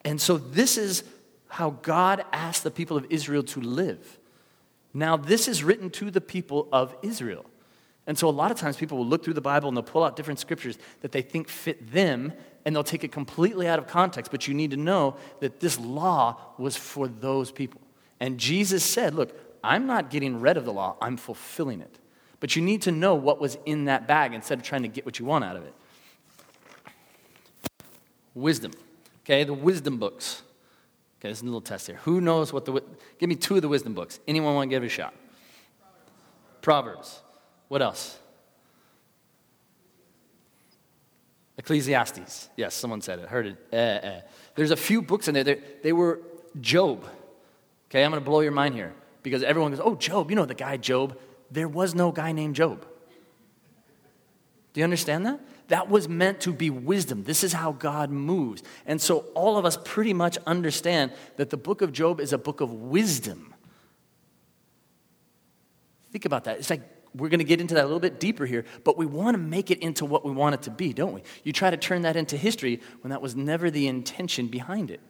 And 0.04 0.20
so 0.20 0.38
this 0.38 0.78
is 0.78 1.04
how 1.50 1.70
God 1.82 2.24
asked 2.32 2.64
the 2.64 2.70
people 2.70 2.96
of 2.96 3.06
Israel 3.10 3.42
to 3.42 3.60
live. 3.60 4.18
Now, 4.94 5.16
this 5.16 5.46
is 5.46 5.62
written 5.62 5.90
to 5.90 6.10
the 6.10 6.20
people 6.20 6.68
of 6.72 6.96
Israel. 7.02 7.44
And 8.06 8.18
so, 8.18 8.28
a 8.28 8.30
lot 8.30 8.50
of 8.50 8.58
times, 8.58 8.76
people 8.76 8.98
will 8.98 9.06
look 9.06 9.24
through 9.24 9.34
the 9.34 9.40
Bible 9.40 9.68
and 9.68 9.76
they'll 9.76 9.82
pull 9.82 10.02
out 10.02 10.16
different 10.16 10.40
scriptures 10.40 10.78
that 11.02 11.12
they 11.12 11.22
think 11.22 11.48
fit 11.48 11.92
them 11.92 12.32
and 12.64 12.74
they'll 12.74 12.82
take 12.82 13.04
it 13.04 13.12
completely 13.12 13.68
out 13.68 13.78
of 13.78 13.86
context. 13.86 14.30
But 14.30 14.48
you 14.48 14.54
need 14.54 14.70
to 14.72 14.76
know 14.76 15.16
that 15.40 15.60
this 15.60 15.78
law 15.78 16.36
was 16.58 16.76
for 16.76 17.08
those 17.08 17.52
people. 17.52 17.80
And 18.18 18.38
Jesus 18.38 18.84
said, 18.84 19.14
Look, 19.14 19.38
I'm 19.62 19.86
not 19.86 20.10
getting 20.10 20.40
rid 20.40 20.56
of 20.56 20.64
the 20.64 20.72
law, 20.72 20.96
I'm 21.00 21.16
fulfilling 21.16 21.80
it. 21.80 21.98
But 22.40 22.56
you 22.56 22.62
need 22.62 22.82
to 22.82 22.92
know 22.92 23.14
what 23.14 23.40
was 23.40 23.58
in 23.66 23.84
that 23.84 24.08
bag 24.08 24.32
instead 24.32 24.58
of 24.58 24.64
trying 24.64 24.82
to 24.82 24.88
get 24.88 25.04
what 25.04 25.18
you 25.18 25.26
want 25.26 25.44
out 25.44 25.56
of 25.56 25.64
it. 25.64 25.74
Wisdom. 28.34 28.72
Okay, 29.24 29.44
the 29.44 29.52
wisdom 29.52 29.98
books. 29.98 30.42
Okay, 31.20 31.28
this 31.28 31.38
is 31.38 31.42
a 31.42 31.44
little 31.44 31.60
test 31.60 31.86
here. 31.86 31.96
Who 32.04 32.22
knows 32.22 32.50
what 32.50 32.64
the. 32.64 32.82
Give 33.18 33.28
me 33.28 33.36
two 33.36 33.56
of 33.56 33.62
the 33.62 33.68
wisdom 33.68 33.92
books. 33.92 34.18
Anyone 34.26 34.54
want 34.54 34.70
to 34.70 34.74
give 34.74 34.82
it 34.82 34.86
a 34.86 34.88
shot? 34.88 35.14
Proverbs. 36.62 37.20
What 37.68 37.82
else? 37.82 38.18
Ecclesiastes. 41.58 42.48
Yes, 42.56 42.74
someone 42.74 43.02
said 43.02 43.18
it. 43.18 43.28
Heard 43.28 43.46
it. 43.48 43.56
Uh, 43.70 43.76
uh. 43.76 44.20
There's 44.54 44.70
a 44.70 44.76
few 44.76 45.02
books 45.02 45.28
in 45.28 45.34
there. 45.34 45.44
They, 45.44 45.60
they 45.82 45.92
were 45.92 46.20
Job. 46.58 47.04
Okay, 47.90 48.02
I'm 48.02 48.10
going 48.10 48.22
to 48.22 48.24
blow 48.24 48.40
your 48.40 48.52
mind 48.52 48.74
here 48.74 48.94
because 49.22 49.42
everyone 49.42 49.72
goes, 49.72 49.80
oh, 49.84 49.94
Job, 49.96 50.30
you 50.30 50.36
know 50.36 50.46
the 50.46 50.54
guy 50.54 50.78
Job. 50.78 51.18
There 51.50 51.68
was 51.68 51.94
no 51.94 52.12
guy 52.12 52.32
named 52.32 52.56
Job. 52.56 52.86
Do 54.72 54.80
you 54.80 54.84
understand 54.84 55.26
that? 55.26 55.40
That 55.70 55.88
was 55.88 56.08
meant 56.08 56.40
to 56.40 56.52
be 56.52 56.68
wisdom. 56.68 57.22
This 57.22 57.44
is 57.44 57.52
how 57.52 57.70
God 57.70 58.10
moves. 58.10 58.64
And 58.86 59.00
so 59.00 59.18
all 59.34 59.56
of 59.56 59.64
us 59.64 59.78
pretty 59.84 60.12
much 60.12 60.36
understand 60.44 61.12
that 61.36 61.50
the 61.50 61.56
book 61.56 61.80
of 61.80 61.92
Job 61.92 62.18
is 62.18 62.32
a 62.32 62.38
book 62.38 62.60
of 62.60 62.72
wisdom. 62.72 63.54
Think 66.10 66.24
about 66.24 66.42
that. 66.44 66.58
It's 66.58 66.70
like 66.70 66.82
we're 67.14 67.28
going 67.28 67.38
to 67.38 67.44
get 67.44 67.60
into 67.60 67.74
that 67.74 67.84
a 67.84 67.86
little 67.86 68.00
bit 68.00 68.18
deeper 68.18 68.46
here, 68.46 68.64
but 68.82 68.98
we 68.98 69.06
want 69.06 69.34
to 69.34 69.38
make 69.38 69.70
it 69.70 69.78
into 69.78 70.04
what 70.04 70.24
we 70.24 70.32
want 70.32 70.56
it 70.56 70.62
to 70.62 70.70
be, 70.70 70.92
don't 70.92 71.12
we? 71.12 71.22
You 71.44 71.52
try 71.52 71.70
to 71.70 71.76
turn 71.76 72.02
that 72.02 72.16
into 72.16 72.36
history 72.36 72.80
when 73.02 73.12
that 73.12 73.22
was 73.22 73.36
never 73.36 73.70
the 73.70 73.86
intention 73.86 74.48
behind 74.48 74.90
it. 74.90 75.00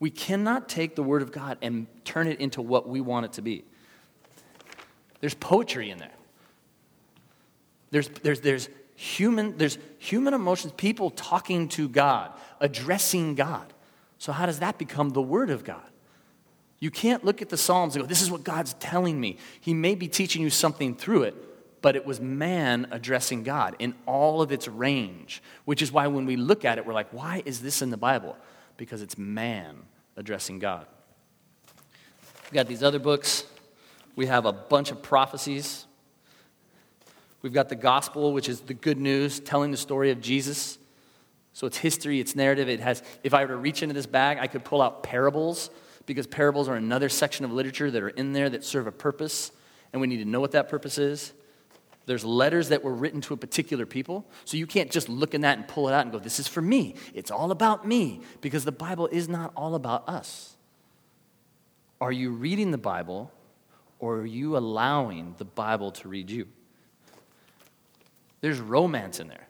We 0.00 0.08
cannot 0.08 0.70
take 0.70 0.96
the 0.96 1.02
Word 1.02 1.20
of 1.20 1.32
God 1.32 1.58
and 1.60 1.86
turn 2.06 2.28
it 2.28 2.40
into 2.40 2.62
what 2.62 2.88
we 2.88 3.02
want 3.02 3.26
it 3.26 3.34
to 3.34 3.42
be. 3.42 3.66
There's 5.20 5.34
poetry 5.34 5.90
in 5.90 5.98
there. 5.98 6.14
There's, 7.90 8.08
there's, 8.08 8.40
there's, 8.40 8.70
human, 8.98 9.56
there's 9.56 9.78
human 9.98 10.34
emotions, 10.34 10.72
people 10.76 11.10
talking 11.10 11.68
to 11.68 11.88
God, 11.88 12.32
addressing 12.58 13.36
God. 13.36 13.72
So, 14.18 14.32
how 14.32 14.44
does 14.44 14.58
that 14.58 14.76
become 14.76 15.10
the 15.10 15.22
Word 15.22 15.50
of 15.50 15.62
God? 15.62 15.88
You 16.80 16.90
can't 16.90 17.24
look 17.24 17.40
at 17.40 17.48
the 17.48 17.56
Psalms 17.56 17.94
and 17.94 18.02
go, 18.02 18.08
This 18.08 18.22
is 18.22 18.30
what 18.30 18.42
God's 18.42 18.74
telling 18.74 19.20
me. 19.20 19.38
He 19.60 19.72
may 19.72 19.94
be 19.94 20.08
teaching 20.08 20.42
you 20.42 20.50
something 20.50 20.96
through 20.96 21.22
it, 21.22 21.80
but 21.80 21.94
it 21.94 22.04
was 22.04 22.20
man 22.20 22.88
addressing 22.90 23.44
God 23.44 23.76
in 23.78 23.94
all 24.04 24.42
of 24.42 24.50
its 24.50 24.66
range, 24.66 25.44
which 25.64 25.80
is 25.80 25.92
why 25.92 26.08
when 26.08 26.26
we 26.26 26.34
look 26.34 26.64
at 26.64 26.78
it, 26.78 26.84
we're 26.84 26.92
like, 26.92 27.12
Why 27.12 27.42
is 27.44 27.62
this 27.62 27.82
in 27.82 27.90
the 27.90 27.96
Bible? 27.96 28.36
Because 28.76 29.00
it's 29.00 29.16
man 29.16 29.76
addressing 30.16 30.58
God. 30.58 30.86
We've 32.46 32.54
got 32.54 32.66
these 32.66 32.82
other 32.82 32.98
books. 32.98 33.44
We 34.16 34.26
have 34.26 34.44
a 34.44 34.52
bunch 34.52 34.90
of 34.90 35.02
prophecies. 35.02 35.86
We've 37.42 37.52
got 37.52 37.68
the 37.68 37.76
gospel, 37.76 38.32
which 38.32 38.48
is 38.48 38.60
the 38.60 38.74
good 38.74 38.98
news, 38.98 39.40
telling 39.40 39.70
the 39.70 39.76
story 39.76 40.10
of 40.10 40.20
Jesus. 40.20 40.78
So 41.52 41.66
it's 41.66 41.76
history, 41.76 42.20
it's 42.20 42.34
narrative. 42.34 42.68
It 42.68 42.80
has, 42.80 43.02
if 43.22 43.34
I 43.34 43.42
were 43.42 43.48
to 43.48 43.56
reach 43.56 43.82
into 43.82 43.94
this 43.94 44.06
bag, 44.06 44.38
I 44.38 44.46
could 44.46 44.64
pull 44.64 44.82
out 44.82 45.02
parables 45.02 45.70
because 46.06 46.26
parables 46.26 46.68
are 46.68 46.74
another 46.74 47.08
section 47.08 47.44
of 47.44 47.52
literature 47.52 47.90
that 47.90 48.02
are 48.02 48.08
in 48.08 48.32
there 48.32 48.48
that 48.48 48.64
serve 48.64 48.86
a 48.86 48.92
purpose, 48.92 49.52
and 49.92 50.00
we 50.00 50.06
need 50.06 50.18
to 50.18 50.24
know 50.24 50.40
what 50.40 50.52
that 50.52 50.68
purpose 50.68 50.98
is. 50.98 51.32
There's 52.06 52.24
letters 52.24 52.70
that 52.70 52.82
were 52.82 52.94
written 52.94 53.20
to 53.22 53.34
a 53.34 53.36
particular 53.36 53.84
people, 53.84 54.24
so 54.46 54.56
you 54.56 54.66
can't 54.66 54.90
just 54.90 55.10
look 55.10 55.34
in 55.34 55.42
that 55.42 55.58
and 55.58 55.68
pull 55.68 55.88
it 55.88 55.92
out 55.92 56.02
and 56.02 56.10
go, 56.10 56.18
This 56.18 56.40
is 56.40 56.48
for 56.48 56.62
me. 56.62 56.94
It's 57.12 57.30
all 57.30 57.50
about 57.50 57.86
me, 57.86 58.22
because 58.40 58.64
the 58.64 58.72
Bible 58.72 59.08
is 59.08 59.28
not 59.28 59.52
all 59.54 59.74
about 59.74 60.08
us. 60.08 60.56
Are 62.00 62.12
you 62.12 62.30
reading 62.30 62.70
the 62.70 62.78
Bible, 62.78 63.30
or 63.98 64.16
are 64.18 64.26
you 64.26 64.56
allowing 64.56 65.34
the 65.36 65.44
Bible 65.44 65.90
to 65.92 66.08
read 66.08 66.30
you? 66.30 66.48
There's 68.40 68.60
romance 68.60 69.20
in 69.20 69.28
there. 69.28 69.46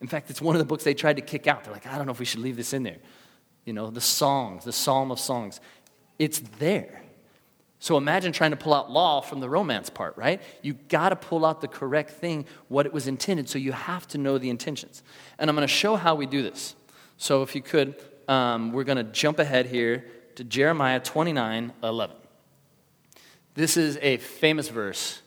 In 0.00 0.08
fact, 0.08 0.30
it's 0.30 0.42
one 0.42 0.54
of 0.54 0.58
the 0.58 0.66
books 0.66 0.84
they 0.84 0.94
tried 0.94 1.16
to 1.16 1.22
kick 1.22 1.46
out. 1.46 1.64
They're 1.64 1.72
like, 1.72 1.86
I 1.86 1.96
don't 1.96 2.06
know 2.06 2.12
if 2.12 2.18
we 2.18 2.24
should 2.24 2.40
leave 2.40 2.56
this 2.56 2.72
in 2.72 2.82
there 2.82 2.98
you 3.66 3.72
know, 3.72 3.90
the 3.90 4.00
songs, 4.00 4.64
the 4.64 4.72
Psalm 4.72 5.10
of 5.10 5.20
Songs. 5.20 5.60
It's 6.18 6.38
there. 6.58 7.02
So 7.78 7.98
imagine 7.98 8.32
trying 8.32 8.52
to 8.52 8.56
pull 8.56 8.72
out 8.72 8.90
law 8.90 9.20
from 9.20 9.40
the 9.40 9.50
romance 9.50 9.90
part, 9.90 10.16
right? 10.16 10.40
You 10.62 10.74
got 10.88 11.10
to 11.10 11.16
pull 11.16 11.44
out 11.44 11.60
the 11.60 11.68
correct 11.68 12.10
thing, 12.10 12.46
what 12.68 12.86
it 12.86 12.92
was 12.92 13.06
intended. 13.06 13.50
So 13.50 13.58
you 13.58 13.72
have 13.72 14.06
to 14.08 14.18
know 14.18 14.38
the 14.38 14.48
intentions. 14.48 15.02
And 15.38 15.50
I'm 15.50 15.56
going 15.56 15.68
to 15.68 15.72
show 15.72 15.96
how 15.96 16.14
we 16.14 16.24
do 16.24 16.42
this. 16.42 16.74
So 17.18 17.42
if 17.42 17.54
you 17.54 17.60
could, 17.60 17.96
um, 18.28 18.72
we're 18.72 18.84
going 18.84 18.96
to 18.96 19.04
jump 19.04 19.38
ahead 19.38 19.66
here 19.66 20.06
to 20.36 20.44
Jeremiah 20.44 21.00
29 21.00 21.72
11. 21.82 22.16
This 23.54 23.76
is 23.76 23.98
a 24.00 24.18
famous 24.18 24.68
verse. 24.68 25.20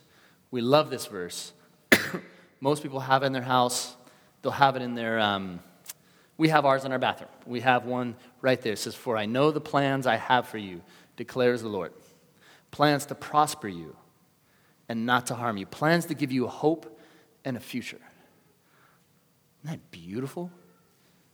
We 0.51 0.61
love 0.61 0.89
this 0.89 1.05
verse. 1.05 1.53
Most 2.61 2.83
people 2.83 2.99
have 2.99 3.23
it 3.23 3.27
in 3.27 3.33
their 3.33 3.41
house, 3.41 3.95
they'll 4.41 4.51
have 4.51 4.75
it 4.75 4.81
in 4.81 4.95
their. 4.95 5.19
Um, 5.19 5.59
we 6.37 6.47
have 6.47 6.65
ours 6.65 6.85
in 6.85 6.93
our 6.93 6.99
bathroom. 6.99 7.29
We 7.45 7.59
have 7.59 7.85
one 7.85 8.15
right 8.41 8.61
there. 8.61 8.73
It 8.73 8.79
says, 8.79 8.95
For 8.95 9.17
I 9.17 9.25
know 9.25 9.51
the 9.51 9.59
plans 9.59 10.07
I 10.07 10.15
have 10.15 10.47
for 10.47 10.57
you, 10.57 10.81
declares 11.17 11.61
the 11.61 11.67
Lord. 11.67 11.91
Plans 12.71 13.05
to 13.07 13.15
prosper 13.15 13.67
you 13.67 13.93
and 14.87 15.05
not 15.05 15.27
to 15.27 15.35
harm 15.35 15.57
you. 15.57 15.65
Plans 15.65 16.05
to 16.05 16.13
give 16.13 16.31
you 16.31 16.47
hope 16.47 16.97
and 17.43 17.57
a 17.57 17.59
future. 17.59 17.99
Isn't 19.63 19.79
that 19.81 19.91
beautiful? 19.91 20.49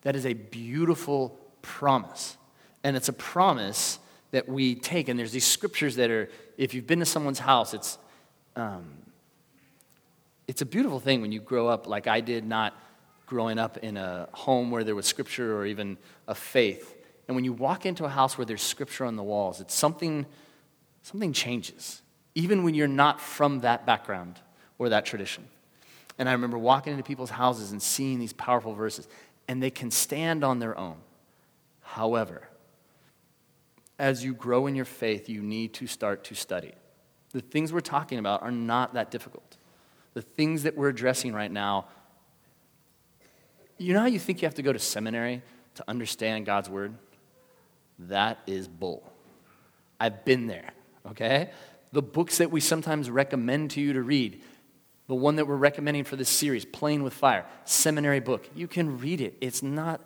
That 0.01 0.15
is 0.15 0.25
a 0.25 0.33
beautiful 0.33 1.37
promise. 1.61 2.37
And 2.83 2.97
it's 2.97 3.09
a 3.09 3.13
promise 3.13 3.99
that 4.31 4.49
we 4.49 4.73
take. 4.73 5.07
And 5.07 5.19
there's 5.19 5.31
these 5.31 5.45
scriptures 5.45 5.95
that 5.97 6.09
are, 6.09 6.29
if 6.57 6.73
you've 6.73 6.87
been 6.87 6.99
to 6.99 7.05
someone's 7.05 7.39
house, 7.39 7.75
it's, 7.75 7.97
um, 8.55 8.85
it's 10.47 10.61
a 10.61 10.65
beautiful 10.65 10.99
thing 10.99 11.21
when 11.21 11.31
you 11.31 11.39
grow 11.39 11.67
up 11.67 11.87
like 11.87 12.07
I 12.07 12.21
did, 12.21 12.45
not 12.45 12.73
growing 13.25 13.57
up 13.57 13.77
in 13.77 13.97
a 13.97 14.29
home 14.31 14.71
where 14.71 14.83
there 14.83 14.95
was 14.95 15.05
scripture 15.05 15.57
or 15.57 15.65
even 15.65 15.97
a 16.27 16.35
faith. 16.35 16.95
And 17.27 17.35
when 17.35 17.43
you 17.43 17.53
walk 17.53 17.85
into 17.85 18.05
a 18.05 18.09
house 18.09 18.37
where 18.37 18.45
there's 18.45 18.61
scripture 18.61 19.05
on 19.05 19.15
the 19.15 19.23
walls, 19.23 19.59
it's 19.61 19.73
something, 19.73 20.25
something 21.01 21.33
changes, 21.33 22.01
even 22.35 22.63
when 22.63 22.75
you're 22.75 22.87
not 22.87 23.19
from 23.19 23.61
that 23.61 23.85
background 23.85 24.39
or 24.77 24.89
that 24.89 25.05
tradition. 25.05 25.47
And 26.19 26.29
I 26.29 26.33
remember 26.33 26.57
walking 26.57 26.93
into 26.93 27.03
people's 27.03 27.31
houses 27.31 27.71
and 27.71 27.81
seeing 27.81 28.19
these 28.19 28.33
powerful 28.33 28.73
verses, 28.73 29.07
and 29.47 29.61
they 29.61 29.71
can 29.71 29.89
stand 29.89 30.43
on 30.43 30.59
their 30.59 30.77
own. 30.77 30.97
However, 31.81 32.47
as 33.97 34.23
you 34.23 34.33
grow 34.33 34.67
in 34.67 34.75
your 34.75 34.85
faith, 34.85 35.27
you 35.29 35.41
need 35.41 35.73
to 35.75 35.87
start 35.87 36.23
to 36.25 36.35
study. 36.35 36.73
The 37.31 37.41
things 37.41 37.73
we're 37.73 37.79
talking 37.79 38.19
about 38.19 38.43
are 38.43 38.51
not 38.51 38.93
that 38.93 39.11
difficult. 39.11 39.57
The 40.15 40.23
things 40.23 40.63
that 40.63 40.75
we're 40.75 40.89
addressing 40.89 41.31
right 41.33 41.51
now 41.51 41.85
you 43.77 43.93
know 43.93 43.99
how 43.99 44.05
you 44.05 44.19
think 44.19 44.41
you 44.41 44.45
have 44.45 44.55
to 44.55 44.61
go 44.61 44.71
to 44.71 44.79
seminary 44.79 45.41
to 45.75 45.83
understand 45.87 46.45
God's 46.45 46.69
word? 46.69 46.95
That 47.99 48.39
is 48.47 48.67
bull. 48.67 49.11
I've 49.99 50.23
been 50.25 50.47
there, 50.47 50.71
okay? 51.11 51.51
The 51.91 52.01
books 52.01 52.37
that 52.37 52.51
we 52.51 52.61
sometimes 52.61 53.09
recommend 53.09 53.71
to 53.71 53.81
you 53.81 53.93
to 53.93 54.01
read, 54.01 54.41
the 55.07 55.15
one 55.15 55.35
that 55.35 55.47
we're 55.47 55.55
recommending 55.55 56.03
for 56.03 56.15
this 56.15 56.29
series, 56.29 56.65
Playing 56.65 57.03
with 57.03 57.13
Fire, 57.13 57.45
seminary 57.65 58.19
book, 58.19 58.49
you 58.55 58.67
can 58.67 58.97
read 58.97 59.21
it. 59.21 59.37
It's 59.41 59.61
not, 59.61 60.01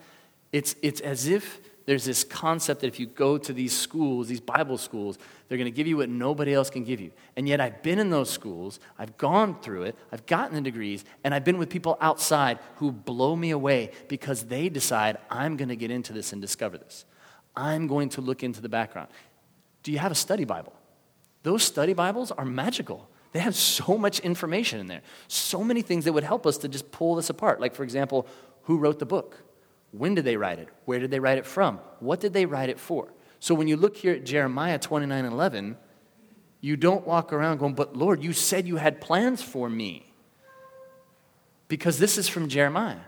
it's, 0.52 0.76
it's 0.82 1.02
as 1.02 1.28
if 1.28 1.60
there's 1.90 2.06
this 2.06 2.24
concept 2.24 2.82
that 2.82 2.88
if 2.88 3.00
you 3.00 3.08
go 3.08 3.36
to 3.40 3.52
these 3.52 3.76
schools, 3.76 4.28
these 4.28 4.40
Bible 4.40 4.78
schools, 4.78 5.18
they're 5.48 5.58
going 5.58 5.66
to 5.66 5.76
give 5.76 5.88
you 5.88 5.98
what 5.98 6.08
nobody 6.08 6.54
else 6.54 6.70
can 6.70 6.84
give 6.84 7.00
you. 7.02 7.10
And 7.36 7.50
yet 7.50 7.60
I've 7.60 7.82
been 7.82 7.98
in 7.98 8.12
those 8.12 8.30
schools, 8.30 8.80
I've 9.00 9.18
gone 9.18 9.60
through 9.60 9.86
it, 9.86 9.96
I've 10.12 10.24
gotten 10.28 10.54
the 10.54 10.62
degrees, 10.62 11.04
and 11.24 11.34
I've 11.34 11.44
been 11.44 11.58
with 11.58 11.68
people 11.68 11.98
outside 12.00 12.60
who 12.76 12.92
blow 12.92 13.36
me 13.36 13.50
away 13.50 13.90
because 14.08 14.44
they 14.44 14.70
decide, 14.70 15.18
I'm 15.32 15.58
going 15.58 15.70
to 15.70 15.76
get 15.76 15.90
into 15.90 16.14
this 16.14 16.32
and 16.32 16.40
discover 16.40 16.78
this. 16.78 17.06
I'm 17.56 17.88
going 17.88 18.10
to 18.10 18.22
look 18.22 18.44
into 18.44 18.62
the 18.62 18.70
background. 18.70 19.08
Do 19.82 19.92
you 19.92 19.98
have 19.98 20.12
a 20.12 20.16
study 20.16 20.46
Bible? 20.46 20.74
Those 21.42 21.64
study 21.64 21.94
Bibles 21.94 22.30
are 22.30 22.46
magical. 22.46 23.10
They 23.32 23.40
have 23.40 23.56
so 23.56 23.98
much 23.98 24.20
information 24.20 24.80
in 24.80 24.86
there, 24.86 25.02
so 25.28 25.64
many 25.64 25.82
things 25.82 26.06
that 26.06 26.14
would 26.14 26.24
help 26.24 26.46
us 26.46 26.60
to 26.60 26.68
just 26.68 26.92
pull 26.92 27.16
this 27.16 27.32
apart. 27.32 27.60
Like, 27.60 27.74
for 27.74 27.82
example, 27.82 28.28
who 28.66 28.78
wrote 28.78 29.00
the 29.00 29.08
book? 29.08 29.42
When 29.92 30.16
did 30.16 30.26
they 30.26 30.38
write 30.38 30.60
it? 30.60 30.70
Where 30.86 31.00
did 31.00 31.12
they 31.12 31.20
write 31.20 31.38
it 31.38 31.46
from? 31.46 31.80
What 32.00 32.20
did 32.20 32.34
they 32.34 32.46
write 32.46 32.70
it 32.70 32.80
for? 32.80 33.12
So 33.40 33.56
when 33.56 33.68
you 33.68 33.78
look 33.78 33.98
here 33.98 34.14
at 34.14 34.26
Jeremiah 34.26 34.78
29 34.78 35.26
11, 35.26 35.78
you 36.62 36.76
don't 36.76 37.08
walk 37.08 37.32
around 37.32 37.58
going, 37.58 37.74
But 37.74 37.96
Lord, 37.96 38.24
you 38.24 38.34
said 38.34 38.68
you 38.68 38.76
had 38.76 39.02
plans 39.02 39.42
for 39.42 39.70
me. 39.70 40.14
Because 41.68 42.00
this 42.00 42.18
is 42.18 42.28
from 42.28 42.50
Jeremiah. 42.50 43.00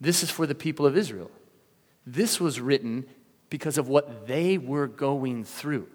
This 0.00 0.22
is 0.22 0.30
for 0.30 0.46
the 0.46 0.54
people 0.54 0.86
of 0.86 0.96
Israel. 0.96 1.30
This 2.06 2.40
was 2.40 2.60
written 2.60 3.06
because 3.50 3.78
of 3.78 3.88
what 3.88 4.26
they 4.26 4.58
were 4.58 4.86
going 4.86 5.44
through. 5.44 5.88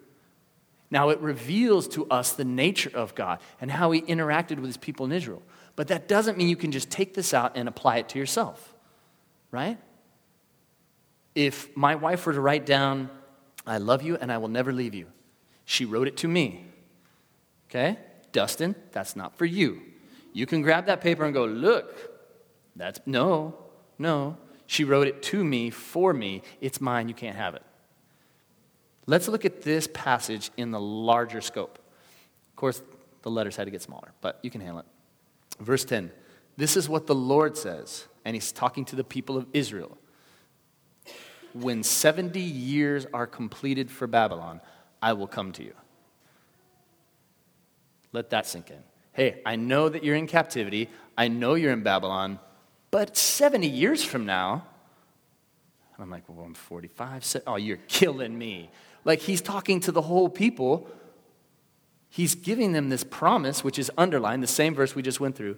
Now, 0.90 1.10
it 1.10 1.20
reveals 1.20 1.88
to 1.90 2.06
us 2.10 2.34
the 2.34 2.44
nature 2.44 2.92
of 2.94 3.16
God 3.16 3.40
and 3.62 3.72
how 3.72 3.92
he 3.92 4.02
interacted 4.02 4.58
with 4.58 4.66
his 4.66 4.78
people 4.78 5.06
in 5.06 5.12
Israel. 5.14 5.42
But 5.76 5.88
that 5.88 6.08
doesn't 6.08 6.38
mean 6.38 6.50
you 6.50 6.58
can 6.58 6.72
just 6.72 6.90
take 6.90 7.14
this 7.14 7.34
out 7.34 7.54
and 7.56 7.70
apply 7.70 7.98
it 7.98 8.10
to 8.10 8.20
yourself, 8.20 8.76
right? 9.52 9.78
If 11.36 11.76
my 11.76 11.96
wife 11.96 12.26
were 12.26 12.34
to 12.34 12.42
write 12.42 12.66
down, 12.66 13.10
I 13.66 13.78
love 13.78 14.02
you 14.02 14.18
and 14.18 14.32
I 14.32 14.38
will 14.38 14.48
never 14.48 14.74
leave 14.74 14.94
you, 14.94 15.08
she 15.66 15.86
wrote 15.86 16.08
it 16.08 16.18
to 16.18 16.28
me. 16.28 16.66
Okay? 17.70 17.98
Dustin, 18.32 18.76
that's 18.92 19.16
not 19.16 19.38
for 19.38 19.46
you. 19.46 19.82
You 20.34 20.46
can 20.46 20.62
grab 20.62 20.86
that 20.86 21.02
paper 21.02 21.26
and 21.26 21.34
go, 21.34 21.46
look, 21.46 22.12
that's 22.76 23.00
no, 23.06 23.56
no. 23.98 24.38
She 24.68 24.84
wrote 24.86 25.08
it 25.08 25.22
to 25.24 25.44
me, 25.44 25.70
for 25.70 26.14
me. 26.14 26.44
It's 26.62 26.80
mine. 26.80 27.10
You 27.10 27.14
can't 27.14 27.36
have 27.36 27.56
it. 27.56 27.64
Let's 29.06 29.28
look 29.28 29.44
at 29.44 29.64
this 29.64 29.90
passage 29.94 30.50
in 30.56 30.72
the 30.72 30.80
larger 30.80 31.42
scope. 31.42 31.78
Of 32.50 32.56
course, 32.56 32.82
the 33.24 33.30
letters 33.30 33.56
had 33.56 33.66
to 33.66 33.72
get 33.72 33.82
smaller, 33.82 34.14
but 34.22 34.40
you 34.44 34.50
can 34.50 34.62
handle 34.62 34.80
it. 34.80 34.86
Verse 35.60 35.84
10 35.84 36.12
This 36.56 36.78
is 36.78 36.88
what 36.88 37.08
the 37.08 37.16
Lord 37.16 37.58
says, 37.58 38.08
and 38.24 38.36
he's 38.36 38.52
talking 38.52 38.86
to 38.86 38.96
the 38.96 39.04
people 39.04 39.38
of 39.38 39.48
Israel. 39.52 39.98
When 41.54 41.84
70 41.84 42.40
years 42.40 43.06
are 43.14 43.28
completed 43.28 43.92
for 43.92 44.08
Babylon, 44.08 44.62
I 45.02 45.14
will 45.14 45.28
come 45.28 45.52
to 45.54 45.64
you. 45.64 45.74
Let 48.14 48.30
that 48.32 48.46
sink 48.46 48.70
in. 48.70 48.84
Hey, 49.14 49.42
I 49.46 49.56
know 49.56 49.90
that 49.90 50.04
you're 50.04 50.16
in 50.16 50.28
captivity. 50.28 50.90
I 51.18 51.28
know 51.28 51.56
you're 51.56 51.74
in 51.74 51.84
Babylon, 51.84 52.40
but 52.92 53.18
70 53.18 53.68
years 53.68 54.04
from 54.04 54.26
now, 54.26 54.66
I'm 56.00 56.10
like, 56.10 56.24
well, 56.28 56.46
I'm 56.46 56.54
45. 56.54 57.44
Oh, 57.46 57.58
you're 57.58 57.78
killing 57.88 58.38
me. 58.38 58.72
Like 59.06 59.20
he's 59.20 59.42
talking 59.42 59.80
to 59.82 59.92
the 59.92 60.02
whole 60.02 60.30
people. 60.30 60.90
He's 62.10 62.36
giving 62.36 62.72
them 62.72 62.90
this 62.90 63.04
promise, 63.04 63.64
which 63.64 63.78
is 63.80 63.92
underlined, 63.98 64.44
the 64.44 64.48
same 64.48 64.74
verse 64.74 64.96
we 64.96 65.02
just 65.02 65.20
went 65.20 65.36
through. 65.36 65.58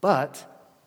But 0.00 0.46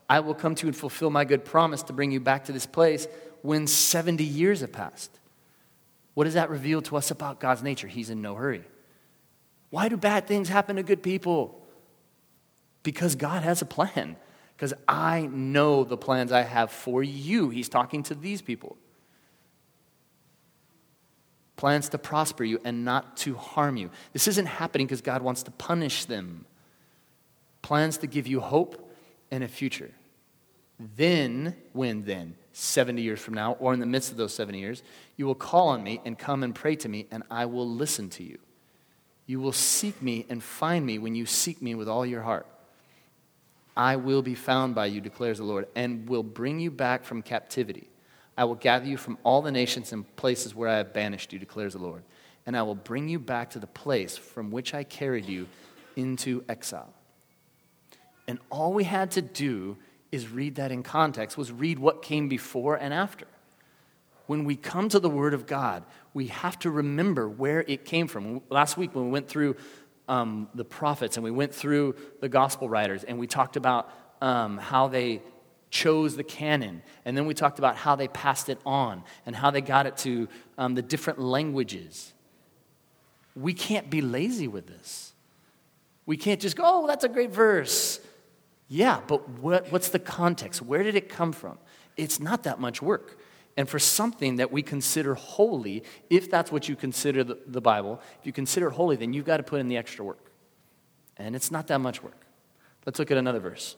I 0.10 0.22
will 0.22 0.34
come 0.34 0.56
to 0.56 0.64
you 0.64 0.70
and 0.70 0.76
fulfill 0.76 1.10
my 1.10 1.26
good 1.26 1.46
promise 1.46 1.84
to 1.84 1.94
bring 1.94 2.12
you 2.12 2.20
back 2.20 2.46
to 2.46 2.52
this 2.52 2.66
place 2.66 3.08
when 3.44 3.68
70 3.68 4.24
years 4.24 4.62
have 4.62 4.72
passed. 4.72 5.12
What 6.16 6.24
does 6.24 6.34
that 6.34 6.50
reveal 6.50 6.82
to 6.84 6.98
us 6.98 7.12
about 7.12 7.40
God's 7.40 7.62
nature? 7.62 7.88
He's 7.88 8.10
in 8.10 8.22
no 8.22 8.34
hurry. 8.34 8.64
Why 9.70 9.90
do 9.90 9.98
bad 9.98 10.26
things 10.26 10.50
happen 10.50 10.78
to 10.78 10.84
good 10.84 11.04
people? 11.04 11.62
Because 12.82 13.16
God 13.16 13.44
has 13.44 13.62
a 13.62 13.66
plan. 13.66 14.16
Because 14.56 14.74
I 14.88 15.28
know 15.32 15.84
the 15.84 15.98
plans 15.98 16.32
I 16.32 16.42
have 16.42 16.72
for 16.72 17.04
you. 17.04 17.50
He's 17.50 17.70
talking 17.70 18.02
to 18.04 18.16
these 18.16 18.42
people 18.42 18.78
plans 21.64 21.88
to 21.88 21.98
prosper 21.98 22.44
you 22.44 22.60
and 22.66 22.84
not 22.84 23.16
to 23.16 23.36
harm 23.36 23.78
you. 23.78 23.90
This 24.12 24.28
isn't 24.28 24.48
happening 24.48 24.86
because 24.86 25.00
God 25.00 25.22
wants 25.22 25.44
to 25.44 25.52
punish 25.52 26.04
them. 26.04 26.46
Plans 27.62 28.00
to 28.00 28.08
give 28.08 28.28
you 28.28 28.42
hope 28.42 28.94
and 29.32 29.46
a 29.46 29.48
future. 29.48 29.92
Then, 30.96 31.56
when 31.72 32.04
then? 32.04 32.36
70 32.54 33.02
years 33.02 33.20
from 33.20 33.34
now, 33.34 33.54
or 33.54 33.74
in 33.74 33.80
the 33.80 33.86
midst 33.86 34.12
of 34.12 34.18
those 34.18 34.34
70 34.34 34.60
years, 34.60 34.84
you 35.18 35.26
will 35.26 35.36
call 35.36 35.70
on 35.70 35.84
me 35.84 36.00
and 36.06 36.18
come 36.18 36.44
and 36.44 36.54
pray 36.54 36.76
to 36.76 36.88
me, 36.88 37.08
and 37.12 37.24
I 37.32 37.46
will 37.46 37.68
listen 37.68 38.10
to 38.12 38.24
you. 38.24 38.38
You 39.26 39.40
will 39.40 39.54
seek 39.54 40.02
me 40.02 40.26
and 40.30 40.44
find 40.44 40.86
me 40.86 41.00
when 41.00 41.16
you 41.16 41.26
seek 41.26 41.62
me 41.62 41.74
with 41.74 41.88
all 41.88 42.06
your 42.06 42.22
heart. 42.22 42.46
I 43.76 43.96
will 43.96 44.22
be 44.22 44.36
found 44.36 44.76
by 44.76 44.86
you, 44.86 45.02
declares 45.02 45.40
the 45.40 45.46
Lord, 45.46 45.68
and 45.76 46.08
will 46.08 46.24
bring 46.24 46.60
you 46.60 46.70
back 46.70 47.04
from 47.04 47.24
captivity. 47.24 47.88
I 48.38 48.44
will 48.46 48.56
gather 48.56 48.86
you 48.86 48.98
from 48.98 49.18
all 49.24 49.42
the 49.42 49.52
nations 49.52 49.92
and 49.94 50.16
places 50.16 50.54
where 50.54 50.70
I 50.70 50.78
have 50.78 50.94
banished 50.94 51.34
you, 51.34 51.40
declares 51.40 51.74
the 51.74 51.80
Lord, 51.80 52.04
and 52.46 52.56
I 52.56 52.62
will 52.64 52.76
bring 52.76 53.10
you 53.10 53.18
back 53.18 53.50
to 53.52 53.60
the 53.60 53.68
place 53.68 54.18
from 54.18 54.52
which 54.52 54.74
I 54.74 54.84
carried 54.84 55.26
you 55.26 55.48
into 55.96 56.44
exile. 56.50 56.94
And 58.28 58.40
all 58.52 58.74
we 58.74 58.84
had 58.84 59.12
to 59.12 59.22
do 59.22 59.78
is 60.14 60.30
read 60.30 60.54
that 60.56 60.72
in 60.72 60.84
context, 60.84 61.40
was 61.40 61.52
read 61.52 61.80
what 61.80 62.04
came 62.04 62.30
before 62.30 62.76
and 62.76 62.94
after. 62.94 63.26
When 64.28 64.46
we 64.46 64.56
come 64.56 64.88
to 64.90 65.00
the 65.00 65.10
Word 65.10 65.34
of 65.34 65.48
God, 65.48 65.84
we 66.14 66.28
have 66.28 66.60
to 66.60 66.70
remember 66.70 67.28
where 67.28 67.62
it 67.68 67.84
came 67.84 68.08
from. 68.08 68.42
Last 68.52 68.78
week, 68.78 68.94
when 68.94 69.06
we 69.06 69.12
went 69.12 69.28
through 69.28 69.56
um, 70.08 70.50
the 70.54 70.64
prophets 70.64 71.18
and 71.18 71.24
we 71.24 71.32
went 71.32 71.52
through 71.52 71.96
the 72.22 72.30
gospel 72.30 72.70
writers 72.70 73.04
and 73.04 73.18
we 73.18 73.26
talked 73.26 73.56
about 73.56 73.92
um, 74.22 74.60
how 74.60 74.88
they 74.88 75.24
chose 75.72 76.16
the 76.16 76.24
canon. 76.24 76.84
And 77.06 77.18
then 77.18 77.26
we 77.26 77.34
talked 77.34 77.58
about 77.58 77.76
how 77.76 77.96
they 77.96 78.08
passed 78.08 78.50
it 78.50 78.60
on 78.68 79.04
and 79.26 79.36
how 79.36 79.50
they 79.50 79.62
got 79.62 79.88
it 79.88 79.98
to 79.98 80.30
um, 80.60 80.76
the 80.76 80.84
different 80.84 81.18
languages. 81.18 82.14
We 83.36 83.56
can't 83.56 83.90
be 83.90 84.02
lazy 84.02 84.48
with 84.48 84.68
this. 84.68 85.14
We 86.06 86.18
can't 86.18 86.40
just 86.40 86.56
go, 86.56 86.64
oh, 86.64 86.88
that's 86.88 87.04
a 87.04 87.10
great 87.10 87.32
verse. 87.32 88.00
Yeah, 88.74 89.02
but 89.06 89.30
what, 89.30 89.72
what's 89.72 89.90
the 89.90 90.00
context? 90.00 90.60
Where 90.60 90.82
did 90.82 90.96
it 90.96 91.08
come 91.08 91.32
from? 91.32 91.60
It's 91.96 92.20
not 92.20 92.42
that 92.42 92.60
much 92.60 92.82
work. 92.82 93.20
And 93.56 93.70
for 93.70 93.78
something 93.78 94.38
that 94.38 94.52
we 94.52 94.64
consider 94.64 95.14
holy, 95.14 95.84
if 96.10 96.28
that's 96.28 96.52
what 96.52 96.68
you 96.68 96.76
consider 96.76 97.24
the, 97.24 97.38
the 97.46 97.62
Bible, 97.62 98.02
if 98.20 98.26
you 98.26 98.34
consider 98.34 98.70
it 98.70 98.74
holy, 98.74 98.96
then 98.96 99.14
you've 99.14 99.26
got 99.26 99.38
to 99.38 99.44
put 99.44 99.60
in 99.60 99.68
the 99.68 99.78
extra 99.78 100.04
work. 100.04 100.32
And 101.18 101.36
it's 101.36 101.52
not 101.52 101.68
that 101.68 101.82
much 101.82 102.02
work. 102.02 102.26
Let's 102.84 102.98
look 102.98 103.12
at 103.12 103.18
another 103.18 103.40
verse. 103.40 103.76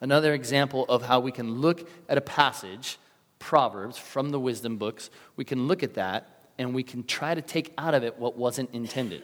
Another 0.00 0.34
example 0.34 0.86
of 0.88 1.02
how 1.02 1.20
we 1.20 1.30
can 1.30 1.60
look 1.60 1.88
at 2.08 2.18
a 2.18 2.20
passage, 2.20 2.98
Proverbs, 3.38 3.96
from 3.96 4.30
the 4.30 4.40
wisdom 4.40 4.76
books, 4.76 5.08
we 5.36 5.44
can 5.44 5.68
look 5.68 5.84
at 5.84 5.94
that 5.94 6.48
and 6.58 6.74
we 6.74 6.82
can 6.82 7.04
try 7.04 7.32
to 7.32 7.42
take 7.42 7.72
out 7.78 7.94
of 7.94 8.02
it 8.02 8.18
what 8.18 8.36
wasn't 8.36 8.74
intended. 8.74 9.22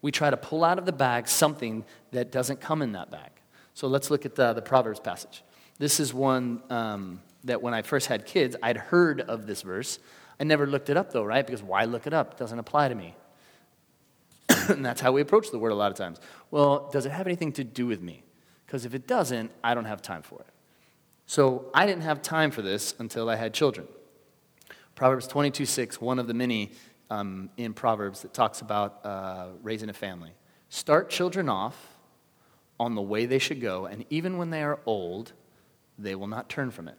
We 0.00 0.10
try 0.10 0.28
to 0.28 0.36
pull 0.36 0.64
out 0.64 0.80
of 0.80 0.86
the 0.86 0.92
bag 0.92 1.28
something 1.28 1.84
that 2.10 2.32
doesn't 2.32 2.60
come 2.60 2.82
in 2.82 2.90
that 2.94 3.08
bag. 3.08 3.30
So 3.74 3.88
let's 3.88 4.10
look 4.10 4.26
at 4.26 4.34
the, 4.34 4.52
the 4.52 4.62
Proverbs 4.62 5.00
passage. 5.00 5.42
This 5.78 6.00
is 6.00 6.12
one 6.12 6.62
um, 6.70 7.20
that 7.44 7.62
when 7.62 7.74
I 7.74 7.82
first 7.82 8.06
had 8.06 8.26
kids, 8.26 8.56
I'd 8.62 8.76
heard 8.76 9.20
of 9.22 9.46
this 9.46 9.62
verse. 9.62 9.98
I 10.38 10.44
never 10.44 10.66
looked 10.66 10.90
it 10.90 10.96
up 10.96 11.12
though, 11.12 11.24
right? 11.24 11.46
Because 11.46 11.62
why 11.62 11.84
look 11.84 12.06
it 12.06 12.12
up? 12.12 12.32
It 12.32 12.38
doesn't 12.38 12.58
apply 12.58 12.88
to 12.88 12.94
me. 12.94 13.14
and 14.68 14.84
that's 14.84 15.00
how 15.00 15.12
we 15.12 15.20
approach 15.20 15.50
the 15.50 15.58
word 15.58 15.72
a 15.72 15.74
lot 15.74 15.90
of 15.90 15.96
times. 15.96 16.20
Well, 16.50 16.90
does 16.92 17.06
it 17.06 17.12
have 17.12 17.26
anything 17.26 17.52
to 17.52 17.64
do 17.64 17.86
with 17.86 18.02
me? 18.02 18.24
because 18.72 18.86
if 18.86 18.94
it 18.94 19.06
doesn't, 19.06 19.50
I 19.62 19.74
don't 19.74 19.84
have 19.84 20.00
time 20.00 20.22
for 20.22 20.40
it. 20.40 20.46
So 21.26 21.66
I 21.74 21.84
didn't 21.84 22.04
have 22.04 22.22
time 22.22 22.50
for 22.50 22.62
this 22.62 22.94
until 22.98 23.28
I 23.28 23.36
had 23.36 23.52
children. 23.52 23.86
Proverbs 24.94 25.26
22 25.26 25.66
6, 25.66 26.00
one 26.00 26.18
of 26.18 26.26
the 26.26 26.32
many 26.32 26.72
um, 27.10 27.50
in 27.58 27.74
Proverbs 27.74 28.22
that 28.22 28.32
talks 28.32 28.62
about 28.62 29.04
uh, 29.04 29.48
raising 29.62 29.90
a 29.90 29.92
family. 29.92 30.30
Start 30.70 31.10
children 31.10 31.50
off 31.50 31.91
on 32.82 32.94
the 32.94 33.02
way 33.02 33.26
they 33.26 33.38
should 33.38 33.60
go, 33.60 33.86
and 33.86 34.04
even 34.10 34.38
when 34.38 34.50
they 34.50 34.62
are 34.62 34.78
old, 34.86 35.32
they 35.98 36.14
will 36.14 36.26
not 36.26 36.48
turn 36.48 36.70
from 36.70 36.88
it. 36.88 36.96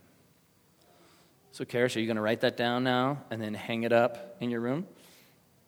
So, 1.52 1.66
Karis, 1.66 1.96
are 1.96 2.00
you 2.00 2.08
going 2.08 2.16
to 2.16 2.22
write 2.22 2.42
that 2.42 2.58
down 2.58 2.84
now 2.84 3.22
and 3.30 3.42
then 3.42 3.54
hang 3.54 3.84
it 3.84 3.92
up 3.92 4.38
in 4.40 4.50
your 4.50 4.62
room? 4.62 4.88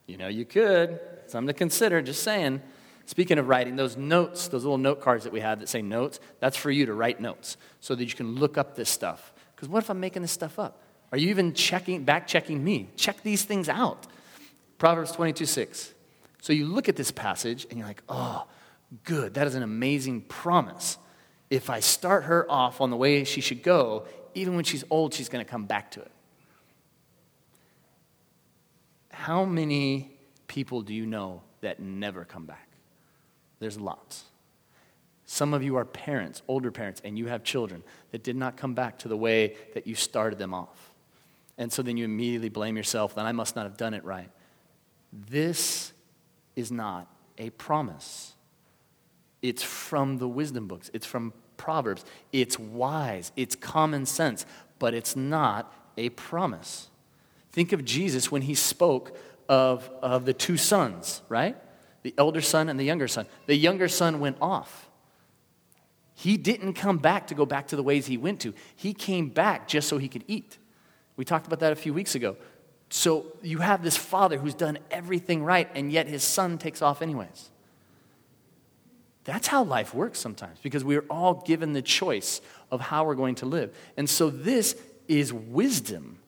You 0.08 0.18
know, 0.18 0.28
you 0.28 0.46
could. 0.46 1.00
Something 1.28 1.48
to 1.48 1.54
consider, 1.54 2.02
just 2.02 2.24
saying. 2.24 2.62
Speaking 3.06 3.38
of 3.38 3.48
writing, 3.48 3.76
those 3.76 3.98
notes, 3.98 4.48
those 4.48 4.64
little 4.64 4.80
note 4.80 5.02
cards 5.02 5.26
that 5.26 5.34
we 5.34 5.42
have 5.42 5.60
that 5.60 5.70
say 5.70 5.82
notes, 5.82 6.20
that's 6.40 6.58
for 6.58 6.72
you 6.72 6.88
to 6.88 6.94
write 6.94 7.20
notes 7.20 7.58
so 7.82 7.94
that 7.94 8.06
you 8.06 8.16
can 8.16 8.36
look 8.36 8.58
up 8.58 8.76
this 8.76 8.90
stuff. 8.90 9.32
Because 9.56 9.70
what 9.70 9.84
if 9.84 9.90
I'm 9.90 10.00
making 10.00 10.24
this 10.24 10.32
stuff 10.32 10.58
up? 10.58 10.82
Are 11.12 11.18
you 11.18 11.30
even 11.30 11.54
checking, 11.54 12.04
back 12.04 12.26
checking 12.26 12.64
me? 12.64 12.90
Check 12.96 13.22
these 13.22 13.44
things 13.44 13.70
out. 13.70 14.08
Proverbs 14.80 15.12
22 15.12 15.46
6. 15.46 15.94
So 16.42 16.54
you 16.54 16.66
look 16.66 16.90
at 16.90 16.96
this 16.96 17.12
passage 17.12 17.68
and 17.70 17.78
you're 17.78 17.88
like, 17.88 18.02
oh, 18.10 18.46
good. 19.04 19.36
That 19.36 19.48
is 19.48 19.56
an 19.56 19.64
amazing 19.64 20.22
promise. 20.22 20.98
If 21.50 21.70
I 21.70 21.80
start 21.80 22.26
her 22.26 22.50
off 22.50 22.82
on 22.82 22.90
the 22.90 22.98
way 22.98 23.24
she 23.24 23.42
should 23.42 23.64
go, 23.64 24.06
even 24.34 24.56
when 24.56 24.64
she's 24.64 24.84
old, 24.90 25.14
she's 25.14 25.30
going 25.30 25.44
to 25.44 25.50
come 25.50 25.66
back 25.66 25.92
to 25.92 26.02
it. 26.02 26.12
How 29.12 29.46
many 29.46 30.12
people 30.48 30.82
do 30.82 30.94
you 30.94 31.06
know 31.06 31.42
that 31.62 31.80
never 31.80 32.26
come 32.26 32.46
back? 32.46 32.68
There's 33.60 33.80
lots. 33.80 34.26
Some 35.26 35.54
of 35.54 35.64
you 35.64 35.78
are 35.78 35.86
parents, 35.86 36.44
older 36.48 36.72
parents, 36.72 37.02
and 37.04 37.18
you 37.18 37.28
have 37.28 37.44
children 37.44 37.82
that 38.12 38.24
did 38.24 38.36
not 38.36 38.58
come 38.58 38.76
back 38.76 39.00
to 39.00 39.08
the 39.08 39.18
way 39.18 39.56
that 39.74 39.88
you 39.88 39.96
started 39.96 40.38
them 40.38 40.54
off. 40.54 40.92
And 41.58 41.72
so 41.74 41.82
then 41.82 41.98
you 41.98 42.06
immediately 42.06 42.50
blame 42.50 42.78
yourself, 42.78 43.16
then 43.16 43.26
I 43.26 43.32
must 43.32 43.56
not 43.56 43.64
have 43.64 43.78
done 43.78 43.94
it 43.94 44.04
right. 44.04 44.30
This 45.12 45.94
is 46.56 46.72
not 46.72 47.08
a 47.38 47.50
promise. 47.52 48.35
It's 49.46 49.64
from 49.64 50.18
the 50.18 50.28
wisdom 50.28 50.68
books, 50.68 50.90
it's 50.94 51.06
from 51.06 51.34
Proverbs. 51.58 52.04
It's 52.32 52.60
wise, 52.60 53.32
it's 53.36 53.56
common 53.56 54.06
sense, 54.06 54.46
but 54.80 54.94
it's 54.94 55.16
not 55.16 55.74
a 55.98 56.10
promise. 56.10 56.90
Think 57.52 57.72
of 57.72 57.86
Jesus 57.86 58.32
when 58.32 58.42
he 58.42 58.56
spoke 58.56 59.18
of, 59.48 59.90
of 60.02 60.26
the 60.26 60.34
two 60.34 60.58
sons, 60.58 61.22
right? 61.30 61.56
the 62.06 62.14
elder 62.20 62.40
son 62.40 62.70
and 62.70 62.80
the 62.80 62.84
younger 62.84 63.08
son. 63.08 63.26
The 63.48 63.56
younger 63.56 63.88
son 63.88 64.20
went 64.20 64.38
off. 64.40 64.92
He 66.14 66.38
didn't 66.38 66.74
come 66.74 67.00
back 67.00 67.26
to 67.28 67.34
go 67.34 67.48
back 67.48 67.66
to 67.70 67.76
the 67.76 67.82
ways 67.82 68.06
he 68.06 68.16
went 68.16 68.42
to. 68.42 68.54
He 68.76 68.94
came 68.94 69.30
back 69.30 69.68
just 69.68 69.88
so 69.90 69.98
he 69.98 70.08
could 70.08 70.24
eat. 70.28 70.60
We 71.18 71.26
talked 71.26 71.48
about 71.48 71.62
that 71.62 71.72
a 71.72 71.76
few 71.76 71.96
weeks 71.96 72.14
ago. 72.14 72.38
So 72.92 73.26
you 73.42 73.58
have 73.58 73.82
this 73.82 73.98
father 73.98 74.38
who's 74.38 74.54
done 74.54 74.78
everything 74.92 75.44
right, 75.44 75.68
and 75.74 75.92
yet 75.92 76.08
his 76.08 76.24
son 76.24 76.60
takes 76.60 76.84
off 76.84 77.02
anyways. 77.02 77.50
That's 79.26 79.48
how 79.48 79.64
life 79.64 79.94
works 79.94 80.20
sometimes 80.20 80.60
because 80.62 80.84
we 80.84 80.96
are 80.96 81.06
all 81.10 81.44
given 81.46 81.74
the 81.74 81.82
choice 81.82 82.42
of 82.72 82.80
how 82.80 83.06
we're 83.06 83.16
going 83.16 83.36
to 83.36 83.46
live. 83.46 83.76
And 83.98 84.10
so 84.10 84.30
this 84.30 84.76
is 85.08 85.34
wisdom, 85.34 86.20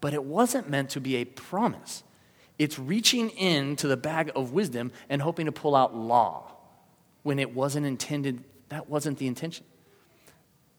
but 0.00 0.14
it 0.14 0.24
wasn't 0.24 0.68
meant 0.68 0.90
to 0.90 1.00
be 1.00 1.16
a 1.16 1.24
promise. 1.24 2.02
It's 2.58 2.78
reaching 2.78 3.30
into 3.30 3.86
the 3.86 3.96
bag 3.96 4.32
of 4.34 4.52
wisdom 4.52 4.90
and 5.08 5.20
hoping 5.20 5.46
to 5.46 5.52
pull 5.52 5.76
out 5.76 5.94
law 5.94 6.50
when 7.22 7.38
it 7.38 7.54
wasn't 7.54 7.84
intended, 7.84 8.42
that 8.70 8.88
wasn't 8.88 9.18
the 9.18 9.26
intention. 9.26 9.66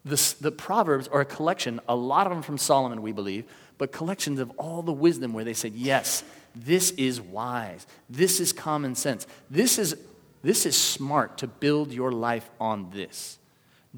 The, 0.05 0.35
the 0.41 0.51
Proverbs 0.51 1.07
are 1.09 1.21
a 1.21 1.25
collection, 1.25 1.79
a 1.87 1.95
lot 1.95 2.25
of 2.25 2.33
them 2.33 2.41
from 2.41 2.57
Solomon, 2.57 3.01
we 3.01 3.11
believe, 3.11 3.45
but 3.77 3.91
collections 3.91 4.39
of 4.39 4.49
all 4.51 4.81
the 4.81 4.93
wisdom 4.93 5.33
where 5.33 5.43
they 5.43 5.53
said, 5.53 5.73
yes, 5.73 6.23
this 6.55 6.91
is 6.91 7.21
wise. 7.21 7.85
This 8.09 8.39
is 8.39 8.53
common 8.53 8.95
sense. 8.95 9.27
This 9.51 9.77
is, 9.77 9.95
this 10.47 10.65
is 10.65 10.77
smart 10.77 11.39
to 11.39 11.47
build 11.47 11.91
your 11.91 12.10
life 12.10 12.49
on 12.57 12.89
this. 12.91 13.38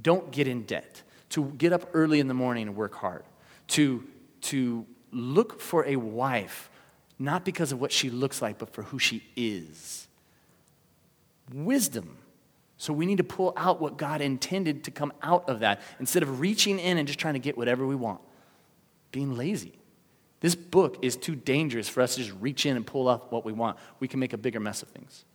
Don't 0.01 0.31
get 0.31 0.47
in 0.47 0.63
debt. 0.63 1.03
To 1.29 1.45
get 1.59 1.73
up 1.73 1.91
early 1.93 2.19
in 2.19 2.27
the 2.27 2.33
morning 2.33 2.67
and 2.67 2.75
work 2.75 2.95
hard. 2.95 3.23
To, 3.67 4.03
to 4.41 4.83
look 5.11 5.61
for 5.61 5.85
a 5.85 5.95
wife, 5.95 6.71
not 7.19 7.45
because 7.45 7.71
of 7.71 7.79
what 7.79 7.91
she 7.91 8.09
looks 8.09 8.41
like, 8.41 8.57
but 8.57 8.73
for 8.73 8.81
who 8.81 8.97
she 8.97 9.21
is. 9.35 10.07
Wisdom. 11.53 12.17
So 12.77 12.93
we 12.93 13.05
need 13.05 13.19
to 13.19 13.23
pull 13.23 13.53
out 13.55 13.79
what 13.79 13.97
God 13.97 14.19
intended 14.19 14.85
to 14.85 14.91
come 14.91 15.13
out 15.21 15.47
of 15.49 15.59
that 15.59 15.81
instead 15.99 16.23
of 16.23 16.39
reaching 16.39 16.79
in 16.79 16.97
and 16.97 17.07
just 17.07 17.19
trying 17.19 17.35
to 17.35 17.39
get 17.39 17.59
whatever 17.59 17.85
we 17.85 17.95
want. 17.95 18.21
Being 19.11 19.37
lazy. 19.37 19.73
This 20.39 20.55
book 20.55 20.97
is 21.03 21.15
too 21.15 21.35
dangerous 21.35 21.87
for 21.87 22.01
us 22.01 22.15
to 22.15 22.23
just 22.23 22.35
reach 22.41 22.65
in 22.65 22.75
and 22.75 22.87
pull 22.87 23.07
out 23.07 23.31
what 23.31 23.45
we 23.45 23.53
want. 23.53 23.77
We 23.99 24.07
can 24.07 24.19
make 24.19 24.33
a 24.33 24.37
bigger 24.39 24.59
mess 24.59 24.81
of 24.81 24.87
things. 24.87 25.25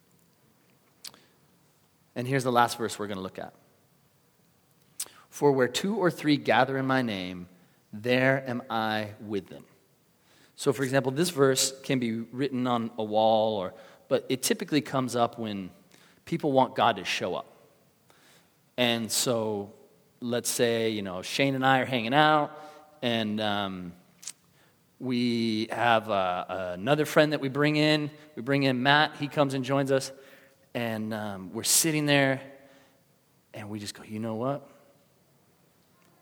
And 2.16 2.26
here's 2.26 2.44
the 2.44 2.52
last 2.52 2.78
verse 2.78 2.98
we're 2.98 3.06
going 3.06 3.16
to 3.16 3.22
look 3.22 3.38
at. 3.38 3.54
For 5.30 5.50
where 5.50 5.68
two 5.68 5.96
or 5.96 6.10
three 6.10 6.36
gather 6.36 6.78
in 6.78 6.86
my 6.86 7.02
name, 7.02 7.48
there 7.92 8.44
am 8.46 8.62
I 8.70 9.10
with 9.20 9.48
them. 9.48 9.64
So, 10.56 10.72
for 10.72 10.84
example, 10.84 11.10
this 11.10 11.30
verse 11.30 11.72
can 11.82 11.98
be 11.98 12.20
written 12.20 12.66
on 12.66 12.90
a 12.96 13.02
wall, 13.02 13.56
or, 13.56 13.74
but 14.08 14.24
it 14.28 14.42
typically 14.42 14.80
comes 14.80 15.16
up 15.16 15.38
when 15.38 15.70
people 16.24 16.52
want 16.52 16.76
God 16.76 16.96
to 16.96 17.04
show 17.04 17.34
up. 17.34 17.46
And 18.76 19.10
so, 19.10 19.72
let's 20.20 20.48
say, 20.48 20.90
you 20.90 21.02
know, 21.02 21.22
Shane 21.22 21.56
and 21.56 21.66
I 21.66 21.80
are 21.80 21.84
hanging 21.84 22.14
out, 22.14 22.56
and 23.02 23.40
um, 23.40 23.92
we 25.00 25.68
have 25.70 26.08
uh, 26.08 26.44
another 26.74 27.04
friend 27.04 27.32
that 27.32 27.40
we 27.40 27.48
bring 27.48 27.74
in. 27.74 28.10
We 28.36 28.42
bring 28.42 28.62
in 28.62 28.82
Matt. 28.82 29.16
He 29.18 29.26
comes 29.26 29.54
and 29.54 29.64
joins 29.64 29.90
us. 29.90 30.12
And 30.74 31.14
um, 31.14 31.50
we're 31.52 31.62
sitting 31.62 32.06
there, 32.06 32.40
and 33.52 33.70
we 33.70 33.78
just 33.78 33.94
go, 33.94 34.02
you 34.02 34.18
know 34.18 34.34
what? 34.34 34.68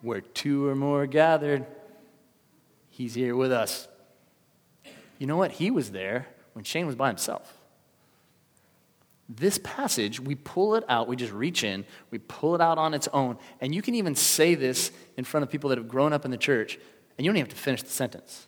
Where 0.03 0.21
two 0.21 0.67
or 0.67 0.75
more 0.75 1.07
gathered, 1.07 1.65
he's 2.91 3.15
here 3.15 3.35
with 3.35 3.53
us. 3.53 3.89
You 5.19 5.27
know 5.27 5.37
what? 5.37 5.53
He 5.53 5.71
was 5.71 5.91
there 5.91 6.27
when 6.53 6.65
Shane 6.65 6.87
was 6.87 6.97
by 6.97 7.09
himself. 7.09 7.59
This 9.29 9.59
passage, 9.63 10.21
we 10.21 10.35
pull 10.35 10.75
it 10.75 10.85
out, 10.89 11.09
we 11.09 11.17
just 11.17 11.33
reach 11.33 11.65
in, 11.65 11.87
we 12.11 12.19
pull 12.19 12.55
it 12.55 12.61
out 12.61 12.77
on 12.77 12.93
its 12.93 13.09
own, 13.15 13.39
and 13.61 13.75
you 13.75 13.81
can 13.81 13.95
even 13.95 14.15
say 14.15 14.55
this 14.55 14.91
in 15.17 15.25
front 15.25 15.43
of 15.43 15.51
people 15.51 15.71
that 15.71 15.79
have 15.79 15.89
grown 15.89 16.13
up 16.13 16.27
in 16.27 16.31
the 16.31 16.37
church, 16.37 16.79
and 17.17 17.25
you 17.25 17.31
don't 17.31 17.37
even 17.39 17.47
have 17.47 17.57
to 17.57 17.61
finish 17.61 17.83
the 17.83 17.89
sentence 17.89 18.47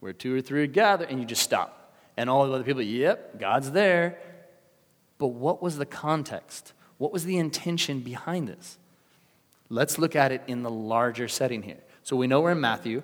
where 0.00 0.12
two 0.12 0.36
or 0.36 0.40
three 0.40 0.62
are 0.62 0.66
gathered, 0.66 1.08
and 1.08 1.20
you 1.20 1.24
just 1.24 1.42
stop. 1.42 1.94
And 2.16 2.28
all 2.28 2.46
the 2.46 2.52
other 2.52 2.64
people, 2.64 2.82
yep, 2.82 3.38
God's 3.38 3.70
there. 3.70 4.18
But 5.18 5.28
what 5.28 5.62
was 5.62 5.78
the 5.78 5.86
context? 5.86 6.72
What 6.98 7.12
was 7.12 7.24
the 7.24 7.38
intention 7.38 8.00
behind 8.00 8.48
this? 8.48 8.78
Let's 9.68 9.98
look 9.98 10.14
at 10.14 10.32
it 10.32 10.42
in 10.46 10.62
the 10.62 10.70
larger 10.70 11.28
setting 11.28 11.62
here. 11.62 11.82
So 12.02 12.16
we 12.16 12.26
know 12.26 12.40
we're 12.40 12.52
in 12.52 12.60
Matthew, 12.60 13.02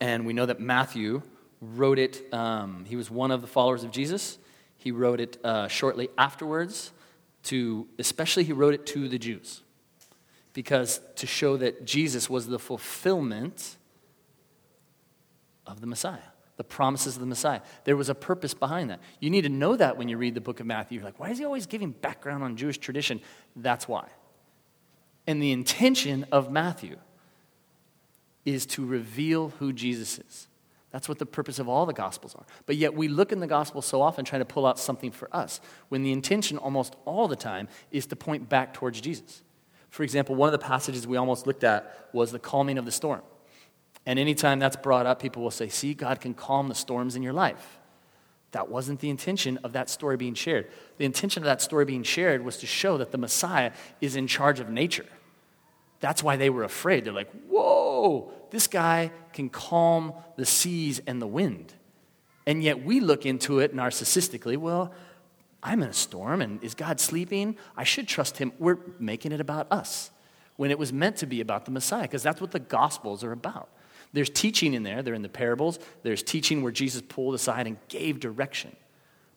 and 0.00 0.26
we 0.26 0.32
know 0.32 0.46
that 0.46 0.60
Matthew 0.60 1.22
wrote 1.60 1.98
it, 1.98 2.32
um, 2.32 2.84
he 2.86 2.96
was 2.96 3.10
one 3.10 3.30
of 3.30 3.40
the 3.40 3.46
followers 3.46 3.84
of 3.84 3.90
Jesus. 3.90 4.38
He 4.76 4.90
wrote 4.90 5.20
it 5.20 5.38
uh, 5.44 5.68
shortly 5.68 6.10
afterwards 6.18 6.92
to, 7.44 7.86
especially, 7.98 8.44
he 8.44 8.52
wrote 8.52 8.74
it 8.74 8.86
to 8.86 9.08
the 9.08 9.18
Jews 9.18 9.62
because 10.52 11.00
to 11.16 11.26
show 11.26 11.56
that 11.56 11.84
Jesus 11.84 12.30
was 12.30 12.46
the 12.46 12.58
fulfillment 12.58 13.76
of 15.66 15.80
the 15.80 15.86
Messiah, 15.86 16.18
the 16.56 16.64
promises 16.64 17.16
of 17.16 17.20
the 17.20 17.26
Messiah. 17.26 17.60
There 17.84 17.96
was 17.96 18.08
a 18.08 18.14
purpose 18.14 18.54
behind 18.54 18.90
that. 18.90 19.00
You 19.20 19.30
need 19.30 19.42
to 19.42 19.48
know 19.48 19.76
that 19.76 19.96
when 19.96 20.08
you 20.08 20.16
read 20.16 20.34
the 20.34 20.40
book 20.40 20.60
of 20.60 20.66
Matthew. 20.66 20.98
You're 20.98 21.04
like, 21.04 21.18
why 21.18 21.30
is 21.30 21.38
he 21.38 21.44
always 21.44 21.66
giving 21.66 21.90
background 21.90 22.44
on 22.44 22.56
Jewish 22.56 22.78
tradition? 22.78 23.20
That's 23.56 23.88
why. 23.88 24.08
And 25.26 25.42
the 25.42 25.52
intention 25.52 26.26
of 26.30 26.52
Matthew 26.52 26.96
is 28.44 28.66
to 28.66 28.84
reveal 28.84 29.48
who 29.58 29.72
Jesus 29.72 30.18
is. 30.18 30.48
That's 30.90 31.08
what 31.08 31.18
the 31.18 31.26
purpose 31.26 31.58
of 31.58 31.68
all 31.68 31.86
the 31.86 31.92
Gospels 31.92 32.36
are. 32.36 32.46
But 32.66 32.76
yet 32.76 32.94
we 32.94 33.08
look 33.08 33.32
in 33.32 33.40
the 33.40 33.48
Gospel 33.48 33.82
so 33.82 34.00
often 34.00 34.24
trying 34.24 34.42
to 34.42 34.46
pull 34.46 34.64
out 34.64 34.78
something 34.78 35.10
for 35.10 35.28
us, 35.34 35.60
when 35.88 36.04
the 36.04 36.12
intention 36.12 36.56
almost 36.56 36.94
all 37.04 37.26
the 37.26 37.34
time 37.34 37.66
is 37.90 38.06
to 38.06 38.16
point 38.16 38.48
back 38.48 38.74
towards 38.74 39.00
Jesus. 39.00 39.42
For 39.90 40.04
example, 40.04 40.36
one 40.36 40.46
of 40.48 40.52
the 40.52 40.64
passages 40.64 41.06
we 41.06 41.16
almost 41.16 41.48
looked 41.48 41.64
at 41.64 42.08
was 42.12 42.30
the 42.30 42.38
calming 42.38 42.78
of 42.78 42.84
the 42.84 42.92
storm. 42.92 43.22
And 44.06 44.18
anytime 44.18 44.58
that's 44.58 44.76
brought 44.76 45.06
up, 45.06 45.20
people 45.20 45.42
will 45.42 45.50
say, 45.50 45.68
See, 45.68 45.94
God 45.94 46.20
can 46.20 46.34
calm 46.34 46.68
the 46.68 46.74
storms 46.74 47.16
in 47.16 47.22
your 47.22 47.32
life. 47.32 47.78
That 48.52 48.68
wasn't 48.68 49.00
the 49.00 49.10
intention 49.10 49.58
of 49.64 49.72
that 49.72 49.90
story 49.90 50.16
being 50.16 50.34
shared. 50.34 50.70
The 50.98 51.04
intention 51.04 51.42
of 51.42 51.46
that 51.46 51.60
story 51.60 51.84
being 51.84 52.04
shared 52.04 52.44
was 52.44 52.58
to 52.58 52.66
show 52.66 52.98
that 52.98 53.10
the 53.10 53.18
Messiah 53.18 53.72
is 54.00 54.14
in 54.14 54.26
charge 54.26 54.60
of 54.60 54.68
nature. 54.68 55.06
That's 56.00 56.22
why 56.22 56.36
they 56.36 56.50
were 56.50 56.64
afraid. 56.64 57.04
They're 57.04 57.12
like, 57.12 57.32
Whoa, 57.48 58.30
this 58.50 58.66
guy 58.66 59.10
can 59.32 59.48
calm 59.48 60.12
the 60.36 60.46
seas 60.46 61.00
and 61.06 61.20
the 61.20 61.26
wind. 61.26 61.74
And 62.46 62.62
yet 62.62 62.84
we 62.84 63.00
look 63.00 63.24
into 63.24 63.60
it 63.60 63.74
narcissistically, 63.74 64.58
well, 64.58 64.92
I'm 65.62 65.82
in 65.82 65.88
a 65.88 65.94
storm, 65.94 66.42
and 66.42 66.62
is 66.62 66.74
God 66.74 67.00
sleeping? 67.00 67.56
I 67.74 67.84
should 67.84 68.06
trust 68.06 68.36
him. 68.36 68.52
We're 68.58 68.76
making 68.98 69.32
it 69.32 69.40
about 69.40 69.66
us 69.72 70.10
when 70.56 70.70
it 70.70 70.78
was 70.78 70.92
meant 70.92 71.16
to 71.16 71.26
be 71.26 71.40
about 71.40 71.64
the 71.64 71.70
Messiah, 71.70 72.02
because 72.02 72.22
that's 72.22 72.40
what 72.40 72.50
the 72.50 72.60
Gospels 72.60 73.24
are 73.24 73.32
about. 73.32 73.70
There's 74.14 74.30
teaching 74.30 74.74
in 74.74 74.84
there, 74.84 75.02
they're 75.02 75.12
in 75.12 75.22
the 75.22 75.28
parables. 75.28 75.80
There's 76.04 76.22
teaching 76.22 76.62
where 76.62 76.70
Jesus 76.70 77.02
pulled 77.02 77.34
aside 77.34 77.66
and 77.66 77.76
gave 77.88 78.20
direction. 78.20 78.74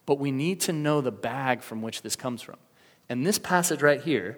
But 0.06 0.20
we 0.20 0.32
need 0.32 0.62
to 0.62 0.72
know 0.72 1.02
the 1.02 1.12
bag 1.12 1.64
from 1.64 1.82
which 1.82 2.04
this 2.04 2.16
comes 2.16 2.44
from. 2.44 2.58
And 3.10 3.26
this 3.26 3.40
passage 3.40 3.82
right 3.82 4.00
here, 4.00 4.38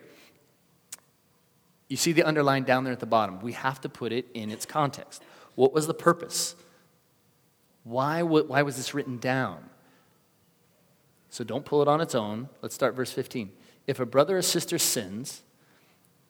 you 1.89 1.97
see 1.97 2.13
the 2.13 2.23
underline 2.23 2.63
down 2.63 2.85
there 2.85 2.93
at 2.93 3.01
the 3.01 3.05
bottom. 3.05 3.41
We 3.41 3.51
have 3.51 3.81
to 3.81 3.89
put 3.89 4.13
it 4.13 4.27
in 4.33 4.49
its 4.49 4.65
context. 4.65 5.21
What 5.55 5.73
was 5.73 5.87
the 5.87 5.93
purpose? 5.93 6.55
Why, 7.83 8.23
why 8.23 8.61
was 8.61 8.77
this 8.77 8.93
written 8.93 9.17
down? 9.17 9.69
So 11.29 11.43
don't 11.43 11.65
pull 11.65 11.81
it 11.81 11.89
on 11.89 11.99
its 11.99 12.15
own. 12.15 12.47
Let's 12.61 12.75
start 12.75 12.95
verse 12.95 13.11
15. 13.11 13.51
If 13.87 13.99
a 13.99 14.05
brother 14.05 14.37
or 14.37 14.41
sister 14.41 14.77
sins, 14.77 15.41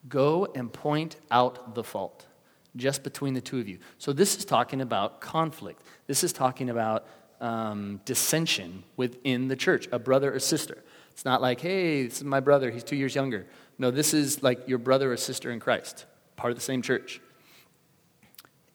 go 0.08 0.48
and 0.52 0.72
point 0.72 1.14
out 1.30 1.76
the 1.76 1.84
fault 1.84 2.26
just 2.76 3.02
between 3.02 3.34
the 3.34 3.40
two 3.40 3.58
of 3.58 3.68
you. 3.68 3.78
So 3.98 4.12
this 4.12 4.36
is 4.36 4.44
talking 4.44 4.80
about 4.80 5.20
conflict. 5.20 5.82
This 6.06 6.22
is 6.24 6.32
talking 6.32 6.70
about 6.70 7.06
um, 7.40 8.00
dissension 8.04 8.84
within 8.96 9.48
the 9.48 9.56
church, 9.56 9.88
a 9.92 9.98
brother 9.98 10.34
or 10.34 10.38
sister. 10.38 10.78
It's 11.10 11.24
not 11.24 11.42
like, 11.42 11.60
hey, 11.60 12.04
this 12.04 12.18
is 12.18 12.24
my 12.24 12.40
brother, 12.40 12.70
he's 12.70 12.84
two 12.84 12.96
years 12.96 13.14
younger. 13.14 13.46
No, 13.78 13.90
this 13.90 14.14
is 14.14 14.42
like 14.42 14.68
your 14.68 14.78
brother 14.78 15.12
or 15.12 15.16
sister 15.16 15.50
in 15.50 15.60
Christ, 15.60 16.04
part 16.36 16.50
of 16.50 16.56
the 16.56 16.62
same 16.62 16.82
church. 16.82 17.20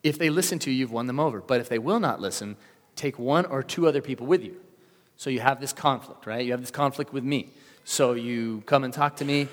If 0.04 0.20
they 0.20 0.30
listen 0.30 0.60
to 0.60 0.72
you, 0.72 0.78
you've 0.78 0.92
won 0.92 1.08
them 1.08 1.20
over. 1.20 1.42
But 1.42 1.62
if 1.62 1.70
they 1.70 1.80
will 1.80 2.00
not 2.00 2.20
listen, 2.20 2.58
take 2.96 3.18
one 3.18 3.46
or 3.46 3.64
two 3.64 3.88
other 3.88 4.02
people 4.02 4.28
with 4.28 4.44
you. 4.44 4.58
So 5.18 5.30
you 5.30 5.40
have 5.40 5.62
this 5.62 5.74
conflict, 5.74 6.26
right? 6.26 6.46
You 6.46 6.52
have 6.52 6.62
this 6.62 6.72
conflict 6.72 7.14
with 7.14 7.24
me. 7.24 7.50
So 7.84 8.14
you 8.14 8.62
come 8.66 8.84
and 8.84 8.94
talk 8.94 9.16
to 9.18 9.26
me, 9.26 9.48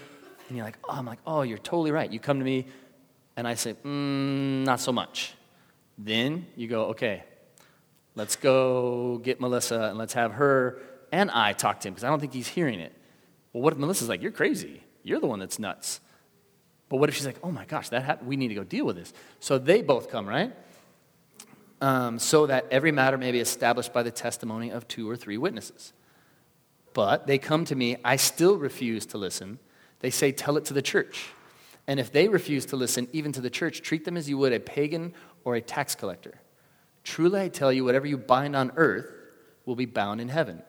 and 0.48 0.56
you're 0.56 0.64
like, 0.64 0.78
oh, 0.84 0.94
I'm 0.94 1.06
like, 1.06 1.20
oh, 1.26 1.42
you're 1.42 1.58
totally 1.58 1.92
right. 1.92 2.10
You 2.10 2.18
come 2.18 2.38
to 2.38 2.44
me, 2.44 2.66
and 3.36 3.46
I 3.48 3.54
say, 3.54 3.74
mm, 3.74 4.64
not 4.64 4.80
so 4.80 4.92
much. 4.92 5.34
Then 5.98 6.46
you 6.56 6.68
go, 6.68 6.86
okay, 6.86 7.24
let's 8.14 8.36
go 8.36 9.18
get 9.18 9.40
Melissa 9.40 9.82
and 9.82 9.98
let's 9.98 10.14
have 10.14 10.32
her 10.32 10.80
and 11.12 11.30
I 11.30 11.52
talk 11.52 11.80
to 11.80 11.88
him 11.88 11.94
because 11.94 12.04
I 12.04 12.08
don't 12.08 12.20
think 12.20 12.32
he's 12.32 12.48
hearing 12.48 12.80
it. 12.80 12.92
Well, 13.52 13.62
what 13.62 13.72
if 13.74 13.78
Melissa's 13.78 14.08
like, 14.08 14.22
you're 14.22 14.32
crazy? 14.32 14.82
You're 15.02 15.20
the 15.20 15.26
one 15.26 15.38
that's 15.38 15.58
nuts. 15.58 16.00
But 16.88 16.96
what 16.96 17.08
if 17.08 17.14
she's 17.14 17.26
like, 17.26 17.38
oh 17.42 17.50
my 17.50 17.66
gosh, 17.66 17.90
that 17.90 18.02
happened. 18.02 18.28
we 18.28 18.36
need 18.36 18.48
to 18.48 18.54
go 18.54 18.64
deal 18.64 18.86
with 18.86 18.96
this? 18.96 19.12
So 19.40 19.58
they 19.58 19.82
both 19.82 20.10
come, 20.10 20.26
right? 20.26 20.52
Um, 21.80 22.18
so 22.18 22.46
that 22.46 22.66
every 22.70 22.92
matter 22.92 23.18
may 23.18 23.32
be 23.32 23.40
established 23.40 23.92
by 23.92 24.02
the 24.02 24.10
testimony 24.10 24.70
of 24.70 24.88
two 24.88 25.08
or 25.08 25.16
three 25.16 25.36
witnesses. 25.36 25.92
But 26.94 27.26
they 27.26 27.38
come 27.38 27.64
to 27.66 27.74
me, 27.74 27.96
I 28.04 28.16
still 28.16 28.56
refuse 28.56 29.06
to 29.06 29.18
listen. 29.18 29.58
They 30.00 30.10
say, 30.10 30.32
tell 30.32 30.56
it 30.56 30.64
to 30.66 30.74
the 30.74 30.82
church. 30.82 31.30
And 31.86 31.98
if 31.98 32.12
they 32.12 32.28
refuse 32.28 32.66
to 32.66 32.76
listen, 32.76 33.08
even 33.12 33.32
to 33.32 33.40
the 33.40 33.50
church, 33.50 33.82
treat 33.82 34.04
them 34.04 34.16
as 34.16 34.28
you 34.28 34.38
would 34.38 34.52
a 34.52 34.60
pagan 34.60 35.14
or 35.44 35.56
a 35.56 35.60
tax 35.60 35.94
collector. 35.94 36.34
Truly, 37.04 37.40
I 37.40 37.48
tell 37.48 37.72
you, 37.72 37.84
whatever 37.84 38.06
you 38.06 38.16
bind 38.16 38.54
on 38.54 38.72
earth 38.76 39.10
will 39.66 39.74
be 39.74 39.86
bound 39.86 40.20
in 40.20 40.28
heaven, 40.28 40.62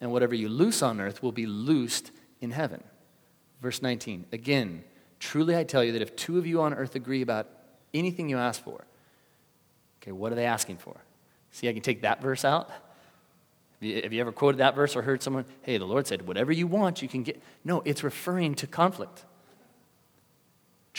and 0.00 0.12
whatever 0.12 0.34
you 0.34 0.48
loose 0.48 0.82
on 0.82 1.00
earth 1.00 1.22
will 1.22 1.32
be 1.32 1.46
loosed 1.46 2.10
in 2.40 2.50
heaven. 2.50 2.82
Verse 3.62 3.80
19. 3.80 4.26
Again, 4.32 4.84
truly 5.18 5.56
I 5.56 5.64
tell 5.64 5.82
you 5.82 5.92
that 5.92 6.02
if 6.02 6.16
two 6.16 6.38
of 6.38 6.46
you 6.46 6.60
on 6.60 6.74
earth 6.74 6.94
agree 6.94 7.22
about 7.22 7.48
anything 7.94 8.28
you 8.28 8.38
ask 8.38 8.62
for, 8.62 8.84
okay, 10.02 10.12
what 10.12 10.32
are 10.32 10.34
they 10.34 10.46
asking 10.46 10.78
for? 10.78 10.96
See, 11.52 11.68
I 11.68 11.72
can 11.72 11.82
take 11.82 12.02
that 12.02 12.20
verse 12.20 12.44
out. 12.44 12.70
Have 13.80 14.12
you 14.12 14.20
ever 14.20 14.32
quoted 14.32 14.58
that 14.58 14.74
verse 14.74 14.94
or 14.94 15.02
heard 15.02 15.22
someone, 15.22 15.46
hey, 15.62 15.78
the 15.78 15.86
Lord 15.86 16.06
said, 16.06 16.26
whatever 16.26 16.52
you 16.52 16.66
want, 16.66 17.00
you 17.00 17.08
can 17.08 17.22
get? 17.22 17.42
No, 17.64 17.80
it's 17.86 18.04
referring 18.04 18.54
to 18.56 18.66
conflict. 18.66 19.24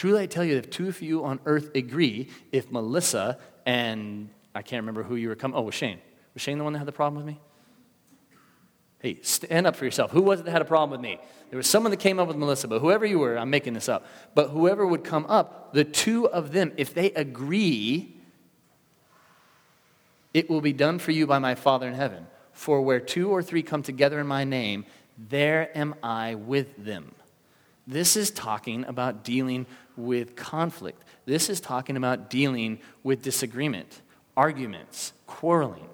Truly, 0.01 0.23
I 0.23 0.25
tell 0.25 0.43
you, 0.43 0.57
if 0.57 0.71
two 0.71 0.87
of 0.87 0.99
you 1.03 1.23
on 1.25 1.39
earth 1.45 1.75
agree, 1.75 2.27
if 2.51 2.71
Melissa 2.71 3.37
and 3.67 4.29
I 4.55 4.63
can't 4.63 4.81
remember 4.81 5.03
who 5.03 5.15
you 5.15 5.29
were 5.29 5.35
coming, 5.35 5.55
oh, 5.55 5.61
was 5.61 5.75
Shane. 5.75 5.99
Was 6.33 6.41
Shane 6.41 6.57
the 6.57 6.63
one 6.63 6.73
that 6.73 6.79
had 6.79 6.87
the 6.87 6.91
problem 6.91 7.23
with 7.23 7.31
me? 7.31 7.39
Hey, 8.97 9.19
stand 9.21 9.67
up 9.67 9.75
for 9.75 9.85
yourself. 9.85 10.09
Who 10.09 10.23
was 10.23 10.39
it 10.39 10.47
that 10.47 10.53
had 10.53 10.63
a 10.63 10.65
problem 10.65 10.89
with 10.89 11.01
me? 11.01 11.19
There 11.51 11.57
was 11.57 11.67
someone 11.67 11.91
that 11.91 11.99
came 11.99 12.17
up 12.17 12.27
with 12.27 12.35
Melissa, 12.35 12.67
but 12.67 12.79
whoever 12.79 13.05
you 13.05 13.19
were, 13.19 13.37
I'm 13.37 13.51
making 13.51 13.75
this 13.75 13.87
up. 13.87 14.07
But 14.33 14.49
whoever 14.49 14.87
would 14.87 15.03
come 15.03 15.27
up, 15.27 15.71
the 15.71 15.83
two 15.83 16.27
of 16.27 16.51
them, 16.51 16.71
if 16.77 16.95
they 16.95 17.11
agree, 17.11 18.17
it 20.33 20.49
will 20.49 20.61
be 20.61 20.73
done 20.73 20.97
for 20.97 21.11
you 21.11 21.27
by 21.27 21.37
my 21.37 21.53
Father 21.53 21.87
in 21.87 21.93
heaven. 21.93 22.25
For 22.53 22.81
where 22.81 22.99
two 22.99 23.29
or 23.29 23.43
three 23.43 23.61
come 23.61 23.83
together 23.83 24.19
in 24.19 24.25
my 24.25 24.45
name, 24.45 24.83
there 25.15 25.69
am 25.77 25.93
I 26.01 26.33
with 26.33 26.83
them. 26.83 27.13
This 27.87 28.15
is 28.15 28.31
talking 28.31 28.85
about 28.85 29.23
dealing 29.23 29.65
with 29.95 30.35
conflict. 30.35 31.03
This 31.25 31.49
is 31.49 31.59
talking 31.59 31.97
about 31.97 32.29
dealing 32.29 32.79
with 33.03 33.21
disagreement, 33.21 34.01
arguments, 34.35 35.13
quarreling. 35.27 35.89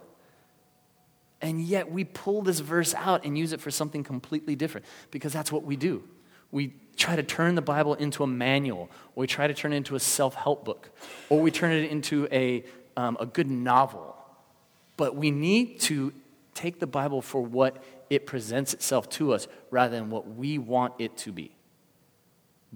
And 1.41 1.62
yet 1.62 1.91
we 1.91 2.03
pull 2.03 2.41
this 2.41 2.60
verse 2.60 2.95
out 2.95 3.23
and 3.25 3.38
use 3.38 3.53
it 3.53 3.62
for 3.62 3.71
something 3.71 4.03
completely 4.03 4.55
different 4.55 4.86
because 5.12 5.33
that's 5.33 5.51
what 5.51 5.63
we 5.63 5.75
do. 5.75 6.03
We 6.51 6.73
try 6.95 7.15
to 7.15 7.23
turn 7.23 7.55
the 7.55 7.62
Bible 7.62 7.93
into 7.93 8.23
a 8.23 8.27
manual, 8.27 8.89
or 9.15 9.21
we 9.21 9.27
try 9.27 9.47
to 9.47 9.53
turn 9.53 9.73
it 9.73 9.77
into 9.77 9.95
a 9.95 9.99
self 9.99 10.33
help 10.33 10.65
book, 10.65 10.89
or 11.29 11.39
we 11.39 11.51
turn 11.51 11.71
it 11.71 11.91
into 11.91 12.27
a, 12.31 12.63
um, 12.95 13.17
a 13.19 13.25
good 13.25 13.49
novel. 13.49 14.15
But 14.95 15.15
we 15.15 15.29
need 15.29 15.79
to 15.81 16.13
take 16.55 16.79
the 16.79 16.88
Bible 16.88 17.21
for 17.21 17.41
what 17.41 17.83
it 18.10 18.25
presents 18.25 18.73
itself 18.73 19.10
to 19.10 19.33
us 19.33 19.47
rather 19.69 19.95
than 19.95 20.10
what 20.10 20.36
we 20.36 20.57
want 20.57 20.93
it 20.97 21.15
to 21.17 21.31
be. 21.31 21.57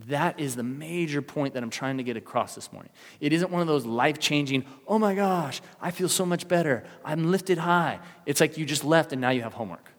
That 0.08 0.40
is 0.40 0.56
the 0.56 0.64
major 0.64 1.22
point 1.22 1.54
that 1.54 1.64
I'm 1.64 1.70
trying 1.70 1.98
to 1.98 2.04
get 2.04 2.18
across 2.18 2.56
this 2.56 2.72
morning. 2.72 2.92
It 3.20 3.34
isn't 3.34 3.52
one 3.52 3.62
of 3.62 3.68
those 3.68 3.86
life 3.86 4.20
changing, 4.20 4.66
oh 4.88 4.98
my 4.98 5.14
gosh, 5.14 5.62
I 5.80 5.92
feel 5.92 6.10
so 6.10 6.26
much 6.26 6.48
better. 6.48 6.84
I'm 7.04 7.30
lifted 7.30 7.58
high. 7.58 8.00
It's 8.26 8.42
like 8.42 8.58
you 8.58 8.66
just 8.66 8.84
left 8.84 9.12
and 9.12 9.22
now 9.22 9.30
you 9.30 9.42
have 9.42 9.54
homework. 9.54 9.92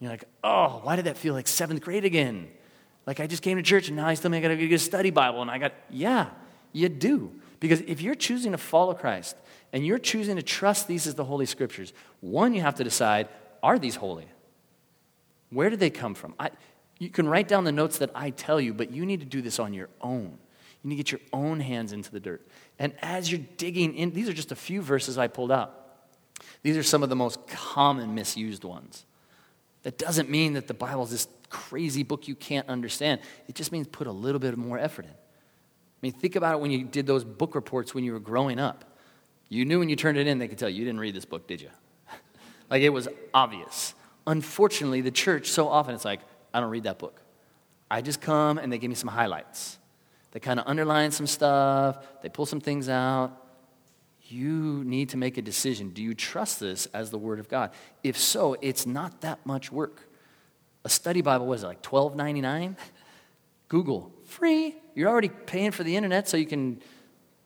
You're 0.00 0.10
like, 0.10 0.24
oh, 0.42 0.80
why 0.82 0.96
did 0.96 1.06
that 1.06 1.16
feel 1.16 1.34
like 1.34 1.46
seventh 1.46 1.80
grade 1.80 2.04
again? 2.04 2.48
Like 3.06 3.20
I 3.20 3.26
just 3.26 3.42
came 3.42 3.56
to 3.56 3.62
church 3.62 3.88
and 3.88 3.96
now 3.96 4.06
I 4.06 4.14
still 4.14 4.30
got 4.30 4.48
to 4.48 4.56
get 4.56 4.72
a 4.72 4.78
study 4.78 5.10
Bible 5.10 5.42
and 5.42 5.50
I 5.50 5.58
got, 5.58 5.72
yeah, 5.88 6.30
you 6.72 6.88
do. 6.88 7.32
Because 7.60 7.80
if 7.82 8.00
you're 8.00 8.14
choosing 8.14 8.52
to 8.52 8.58
follow 8.58 8.94
Christ 8.94 9.36
and 9.72 9.86
you're 9.86 9.98
choosing 9.98 10.36
to 10.36 10.42
trust 10.42 10.88
these 10.88 11.06
as 11.06 11.14
the 11.14 11.24
Holy 11.24 11.46
Scriptures, 11.46 11.92
one, 12.20 12.54
you 12.54 12.62
have 12.62 12.74
to 12.76 12.84
decide, 12.84 13.28
are 13.62 13.78
these 13.78 13.96
holy? 13.96 14.26
Where 15.50 15.68
did 15.70 15.80
they 15.80 15.90
come 15.90 16.14
from? 16.14 16.34
I, 16.38 16.50
you 17.00 17.08
can 17.08 17.26
write 17.26 17.48
down 17.48 17.64
the 17.64 17.72
notes 17.72 17.98
that 17.98 18.10
I 18.14 18.28
tell 18.28 18.60
you, 18.60 18.74
but 18.74 18.90
you 18.90 19.06
need 19.06 19.20
to 19.20 19.26
do 19.26 19.40
this 19.40 19.58
on 19.58 19.72
your 19.72 19.88
own. 20.02 20.38
You 20.82 20.90
need 20.90 20.96
to 20.96 21.02
get 21.02 21.12
your 21.12 21.20
own 21.32 21.58
hands 21.58 21.92
into 21.94 22.12
the 22.12 22.20
dirt. 22.20 22.46
And 22.78 22.92
as 23.00 23.32
you're 23.32 23.40
digging 23.56 23.94
in, 23.94 24.10
these 24.12 24.28
are 24.28 24.34
just 24.34 24.52
a 24.52 24.56
few 24.56 24.82
verses 24.82 25.16
I 25.16 25.26
pulled 25.26 25.50
out. 25.50 25.74
These 26.62 26.76
are 26.76 26.82
some 26.82 27.02
of 27.02 27.08
the 27.08 27.16
most 27.16 27.46
common 27.46 28.14
misused 28.14 28.64
ones. 28.64 29.06
That 29.82 29.96
doesn't 29.96 30.28
mean 30.28 30.52
that 30.52 30.68
the 30.68 30.74
Bible 30.74 31.04
is 31.04 31.10
this 31.10 31.28
crazy 31.48 32.02
book 32.02 32.28
you 32.28 32.34
can't 32.34 32.68
understand. 32.68 33.22
It 33.48 33.54
just 33.54 33.72
means 33.72 33.86
put 33.88 34.06
a 34.06 34.12
little 34.12 34.38
bit 34.38 34.56
more 34.58 34.78
effort 34.78 35.06
in. 35.06 35.10
I 35.10 35.98
mean, 36.02 36.12
think 36.12 36.36
about 36.36 36.56
it 36.56 36.60
when 36.60 36.70
you 36.70 36.84
did 36.84 37.06
those 37.06 37.24
book 37.24 37.54
reports 37.54 37.94
when 37.94 38.04
you 38.04 38.12
were 38.12 38.20
growing 38.20 38.58
up. 38.58 38.84
You 39.48 39.64
knew 39.64 39.78
when 39.78 39.88
you 39.88 39.96
turned 39.96 40.18
it 40.18 40.26
in, 40.26 40.38
they 40.38 40.48
could 40.48 40.58
tell 40.58 40.68
you, 40.68 40.76
you 40.80 40.84
didn't 40.84 41.00
read 41.00 41.14
this 41.14 41.24
book, 41.24 41.46
did 41.46 41.62
you? 41.62 41.70
like 42.70 42.82
it 42.82 42.90
was 42.90 43.08
obvious. 43.32 43.94
Unfortunately, 44.26 45.00
the 45.00 45.10
church, 45.10 45.48
so 45.48 45.66
often 45.66 45.94
it's 45.94 46.04
like, 46.04 46.20
I 46.52 46.60
don't 46.60 46.70
read 46.70 46.84
that 46.84 46.98
book. 46.98 47.20
I 47.90 48.02
just 48.02 48.20
come 48.20 48.58
and 48.58 48.72
they 48.72 48.78
give 48.78 48.88
me 48.88 48.94
some 48.94 49.08
highlights. 49.08 49.78
They 50.32 50.40
kind 50.40 50.60
of 50.60 50.66
underline 50.66 51.10
some 51.10 51.26
stuff, 51.26 51.98
they 52.22 52.28
pull 52.28 52.46
some 52.46 52.60
things 52.60 52.88
out. 52.88 53.36
You 54.28 54.84
need 54.84 55.08
to 55.08 55.16
make 55.16 55.38
a 55.38 55.42
decision. 55.42 55.90
Do 55.90 56.02
you 56.02 56.14
trust 56.14 56.60
this 56.60 56.86
as 56.94 57.10
the 57.10 57.18
Word 57.18 57.40
of 57.40 57.48
God? 57.48 57.72
If 58.04 58.16
so, 58.16 58.56
it's 58.60 58.86
not 58.86 59.22
that 59.22 59.44
much 59.44 59.72
work. 59.72 60.08
A 60.84 60.88
study 60.88 61.20
Bible 61.20 61.46
was 61.46 61.64
like 61.64 61.82
twelve 61.82 62.14
ninety 62.14 62.40
nine? 62.40 62.76
Google, 63.66 64.12
free. 64.24 64.76
You're 64.94 65.08
already 65.08 65.30
paying 65.30 65.72
for 65.72 65.82
the 65.82 65.96
internet 65.96 66.28
so 66.28 66.36
you 66.36 66.46
can 66.46 66.80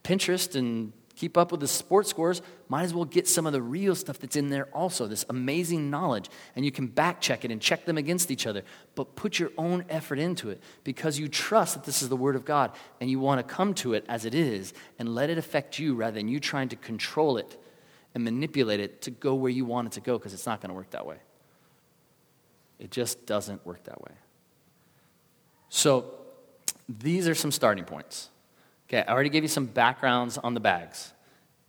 Pinterest 0.02 0.54
and 0.56 0.92
keep 1.16 1.36
up 1.36 1.50
with 1.52 1.60
the 1.60 1.68
sports 1.68 2.10
scores, 2.10 2.42
might 2.68 2.82
as 2.82 2.92
well 2.94 3.04
get 3.04 3.28
some 3.28 3.46
of 3.46 3.52
the 3.52 3.62
real 3.62 3.94
stuff 3.94 4.18
that's 4.18 4.36
in 4.36 4.48
there 4.48 4.66
also, 4.66 5.06
this 5.06 5.24
amazing 5.28 5.90
knowledge. 5.90 6.28
And 6.56 6.64
you 6.64 6.72
can 6.72 6.86
back 6.86 7.20
check 7.20 7.44
it 7.44 7.50
and 7.50 7.60
check 7.60 7.84
them 7.84 7.98
against 7.98 8.30
each 8.30 8.46
other. 8.46 8.62
But 8.94 9.14
put 9.16 9.38
your 9.38 9.50
own 9.56 9.84
effort 9.88 10.18
into 10.18 10.50
it 10.50 10.60
because 10.82 11.18
you 11.18 11.28
trust 11.28 11.74
that 11.74 11.84
this 11.84 12.02
is 12.02 12.08
the 12.08 12.16
Word 12.16 12.36
of 12.36 12.44
God 12.44 12.72
and 13.00 13.10
you 13.10 13.20
want 13.20 13.46
to 13.46 13.54
come 13.54 13.74
to 13.74 13.94
it 13.94 14.04
as 14.08 14.24
it 14.24 14.34
is 14.34 14.72
and 14.98 15.14
let 15.14 15.30
it 15.30 15.38
affect 15.38 15.78
you 15.78 15.94
rather 15.94 16.14
than 16.14 16.28
you 16.28 16.40
trying 16.40 16.68
to 16.70 16.76
control 16.76 17.36
it 17.36 17.60
and 18.14 18.24
manipulate 18.24 18.80
it 18.80 19.02
to 19.02 19.10
go 19.10 19.34
where 19.34 19.50
you 19.50 19.64
want 19.64 19.88
it 19.88 19.92
to 19.92 20.00
go 20.00 20.18
because 20.18 20.34
it's 20.34 20.46
not 20.46 20.60
going 20.60 20.70
to 20.70 20.74
work 20.74 20.90
that 20.90 21.06
way. 21.06 21.16
It 22.78 22.90
just 22.90 23.26
doesn't 23.26 23.64
work 23.64 23.84
that 23.84 24.00
way. 24.02 24.12
So, 25.68 26.12
these 26.88 27.26
are 27.28 27.34
some 27.34 27.50
starting 27.50 27.84
points. 27.84 28.28
Okay, 28.94 29.04
I 29.08 29.12
already 29.12 29.28
gave 29.28 29.42
you 29.42 29.48
some 29.48 29.66
backgrounds 29.66 30.38
on 30.38 30.54
the 30.54 30.60
bags. 30.60 31.12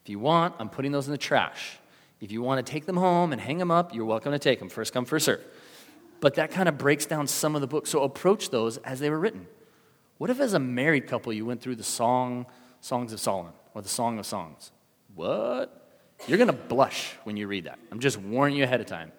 If 0.03 0.09
you 0.09 0.19
want, 0.19 0.53
I'm 0.59 0.69
putting 0.69 0.91
those 0.91 1.07
in 1.07 1.11
the 1.11 1.17
trash. 1.17 1.79
If 2.21 2.31
you 2.31 2.43
want 2.43 2.63
to 2.63 2.71
take 2.71 2.85
them 2.85 2.97
home 2.97 3.31
and 3.31 3.41
hang 3.41 3.57
them 3.57 3.71
up, 3.71 3.95
you're 3.95 4.05
welcome 4.05 4.31
to 4.31 4.37
take 4.37 4.59
them. 4.59 4.69
First 4.69 4.93
come, 4.93 5.05
first 5.05 5.25
serve. 5.25 5.41
But 6.19 6.35
that 6.35 6.51
kind 6.51 6.69
of 6.69 6.77
breaks 6.77 7.07
down 7.07 7.25
some 7.25 7.55
of 7.55 7.61
the 7.61 7.67
books. 7.67 7.89
So 7.89 8.03
approach 8.03 8.51
those 8.51 8.77
as 8.77 8.99
they 8.99 9.09
were 9.09 9.17
written. 9.17 9.47
What 10.19 10.29
if, 10.29 10.39
as 10.39 10.53
a 10.53 10.59
married 10.59 11.07
couple, 11.07 11.33
you 11.33 11.47
went 11.47 11.61
through 11.61 11.77
the 11.77 11.83
song, 11.83 12.45
Songs 12.79 13.11
of 13.11 13.19
Solomon 13.19 13.53
or 13.73 13.81
the 13.81 13.89
Song 13.89 14.19
of 14.19 14.27
Songs? 14.27 14.71
What? 15.15 15.97
You're 16.27 16.37
going 16.37 16.45
to 16.45 16.53
blush 16.53 17.15
when 17.23 17.37
you 17.37 17.47
read 17.47 17.63
that. 17.63 17.79
I'm 17.91 18.01
just 18.01 18.19
warning 18.19 18.55
you 18.55 18.65
ahead 18.65 18.81
of 18.81 18.85
time. 18.85 19.11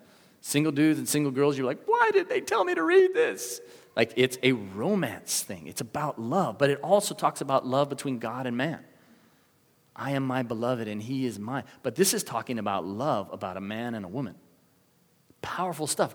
Single 0.43 0.71
dudes 0.71 1.01
and 1.01 1.09
single 1.09 1.33
girls, 1.33 1.59
you're 1.59 1.67
like, 1.67 1.81
why 1.87 2.13
did 2.13 2.29
they 2.29 2.41
tell 2.41 2.65
me 2.65 2.73
to 2.77 2.85
read 2.85 3.15
this? 3.15 3.61
Like 3.97 4.13
it's 4.17 4.39
a 4.43 4.53
romance 4.53 5.43
thing. 5.43 5.67
It's 5.67 5.81
about 5.81 6.21
love, 6.21 6.59
but 6.59 6.69
it 6.69 6.79
also 6.83 7.15
talks 7.15 7.41
about 7.41 7.67
love 7.67 7.89
between 7.89 8.19
God 8.19 8.47
and 8.47 8.57
man. 8.57 8.81
I 9.97 10.11
am 10.11 10.25
my 10.27 10.43
beloved 10.43 10.87
and 10.87 11.03
he 11.03 11.25
is 11.25 11.39
mine. 11.39 11.65
But 11.83 11.95
this 11.95 12.13
is 12.13 12.23
talking 12.23 12.59
about 12.59 12.85
love 12.85 13.31
about 13.33 13.57
a 13.57 13.61
man 13.63 13.95
and 13.95 14.05
a 14.05 14.09
woman. 14.09 14.35
Powerful 15.41 15.87
stuff. 15.87 16.15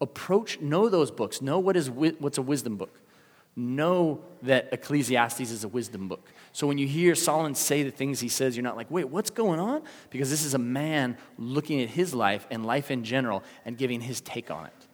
Approach, 0.00 0.60
know 0.60 0.88
those 0.88 1.10
books. 1.10 1.42
Know 1.42 1.58
what 1.58 1.76
is 1.76 1.90
what's 1.90 2.38
a 2.38 2.42
wisdom 2.42 2.76
book. 2.76 2.98
Know 3.54 4.20
that 4.42 4.68
Ecclesiastes 4.72 5.40
is 5.40 5.64
a 5.64 5.68
wisdom 5.68 6.08
book. 6.08 6.32
So 6.52 6.66
when 6.66 6.78
you 6.78 6.86
hear 6.86 7.14
Solomon 7.14 7.54
say 7.54 7.82
the 7.82 7.90
things 7.90 8.20
he 8.20 8.28
says, 8.28 8.56
you're 8.56 8.62
not 8.62 8.76
like, 8.76 8.90
wait, 8.90 9.08
what's 9.08 9.30
going 9.30 9.60
on? 9.60 9.82
Because 10.10 10.30
this 10.30 10.44
is 10.44 10.54
a 10.54 10.58
man 10.58 11.18
looking 11.36 11.82
at 11.82 11.90
his 11.90 12.14
life 12.14 12.46
and 12.50 12.64
life 12.64 12.90
in 12.90 13.04
general 13.04 13.42
and 13.64 13.76
giving 13.76 14.00
his 14.00 14.20
take 14.20 14.50
on 14.50 14.66
it. 14.66 14.86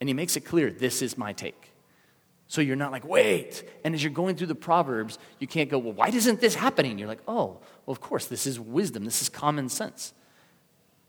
And 0.00 0.08
he 0.08 0.14
makes 0.14 0.36
it 0.36 0.42
clear 0.42 0.70
this 0.70 1.02
is 1.02 1.18
my 1.18 1.32
take. 1.32 1.71
So 2.52 2.60
you're 2.60 2.76
not 2.76 2.92
like, 2.92 3.06
wait. 3.06 3.64
And 3.82 3.94
as 3.94 4.04
you're 4.04 4.12
going 4.12 4.36
through 4.36 4.48
the 4.48 4.54
Proverbs, 4.54 5.18
you 5.38 5.46
can't 5.46 5.70
go, 5.70 5.78
well, 5.78 5.94
why 5.94 6.08
isn't 6.08 6.38
this 6.38 6.54
happening? 6.54 6.98
You're 6.98 7.08
like, 7.08 7.22
oh, 7.26 7.56
well, 7.86 7.92
of 7.92 8.02
course, 8.02 8.26
this 8.26 8.46
is 8.46 8.60
wisdom. 8.60 9.06
This 9.06 9.22
is 9.22 9.30
common 9.30 9.70
sense. 9.70 10.12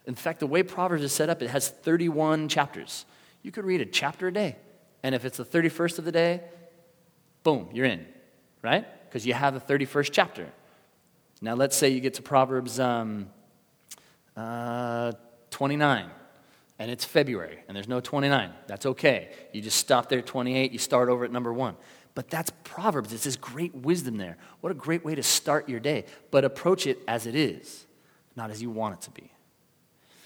In 0.05 0.15
fact, 0.15 0.39
the 0.39 0.47
way 0.47 0.63
Proverbs 0.63 1.03
is 1.03 1.11
set 1.11 1.29
up, 1.29 1.41
it 1.41 1.49
has 1.49 1.67
31 1.67 2.47
chapters. 2.47 3.05
You 3.41 3.51
could 3.51 3.65
read 3.65 3.81
a 3.81 3.85
chapter 3.85 4.29
a 4.29 4.31
day. 4.31 4.55
And 5.03 5.13
if 5.13 5.25
it's 5.25 5.35
the 5.35 5.43
31st 5.43 5.99
of 5.99 6.05
the 6.05 6.13
day, 6.13 6.43
boom, 7.43 7.67
you're 7.73 7.87
in, 7.87 8.05
right? 8.61 8.85
Because 9.09 9.25
you 9.25 9.33
have 9.33 9.53
the 9.53 9.59
31st 9.59 10.11
chapter. 10.13 10.47
Now, 11.41 11.55
let's 11.55 11.75
say 11.75 11.89
you 11.89 11.99
get 11.99 12.13
to 12.13 12.21
Proverbs 12.21 12.79
um, 12.79 13.27
uh, 14.37 15.11
29 15.49 16.09
and 16.83 16.91
it's 16.91 17.05
February 17.05 17.59
and 17.65 17.77
there's 17.77 17.87
no 17.87 18.01
29. 18.01 18.51
That's 18.67 18.85
okay. 18.85 19.29
You 19.53 19.61
just 19.61 19.77
stop 19.77 20.09
there 20.09 20.19
at 20.19 20.25
28, 20.25 20.73
you 20.73 20.77
start 20.77 21.07
over 21.07 21.23
at 21.23 21.31
number 21.31 21.53
one. 21.53 21.77
But 22.13 22.29
that's 22.29 22.51
Proverbs. 22.65 23.13
It's 23.13 23.23
this 23.23 23.37
great 23.37 23.73
wisdom 23.73 24.17
there. 24.17 24.35
What 24.59 24.69
a 24.69 24.75
great 24.75 25.05
way 25.05 25.15
to 25.15 25.23
start 25.23 25.69
your 25.69 25.79
day. 25.79 26.03
But 26.29 26.43
approach 26.43 26.85
it 26.85 26.99
as 27.07 27.25
it 27.25 27.35
is, 27.35 27.87
not 28.35 28.51
as 28.51 28.61
you 28.61 28.69
want 28.69 28.95
it 28.95 29.01
to 29.03 29.11
be. 29.11 29.31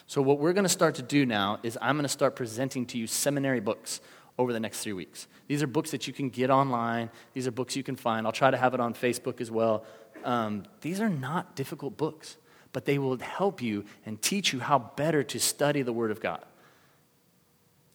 So, 0.08 0.20
what 0.20 0.40
we're 0.40 0.54
going 0.54 0.64
to 0.66 0.70
start 0.70 0.96
to 0.96 1.04
do 1.04 1.28
now 1.28 1.60
is 1.62 1.78
I'm 1.80 1.96
going 1.96 2.04
to 2.04 2.10
start 2.10 2.36
presenting 2.36 2.88
to 2.88 2.98
you 2.98 3.06
seminary 3.06 3.60
books 3.60 4.02
over 4.40 4.52
the 4.52 4.60
next 4.60 4.82
three 4.82 4.94
weeks. 4.94 5.28
These 5.48 5.62
are 5.62 5.68
books 5.68 5.92
that 5.92 6.08
you 6.08 6.14
can 6.14 6.30
get 6.30 6.50
online, 6.50 7.12
these 7.36 7.46
are 7.46 7.52
books 7.52 7.76
you 7.76 7.84
can 7.84 7.96
find. 7.96 8.26
I'll 8.26 8.34
try 8.34 8.50
to 8.50 8.58
have 8.58 8.74
it 8.74 8.80
on 8.80 8.96
Facebook 8.96 9.42
as 9.42 9.52
well. 9.52 9.86
Um, 10.24 10.64
these 10.82 11.00
are 11.02 11.10
not 11.10 11.56
difficult 11.56 11.98
books 11.98 12.38
but 12.78 12.86
they 12.86 13.00
will 13.00 13.18
help 13.18 13.60
you 13.60 13.84
and 14.06 14.22
teach 14.22 14.54
you 14.54 14.60
how 14.60 14.78
better 14.78 15.24
to 15.24 15.40
study 15.40 15.82
the 15.82 15.92
Word 15.92 16.12
of 16.12 16.20
God. 16.20 16.46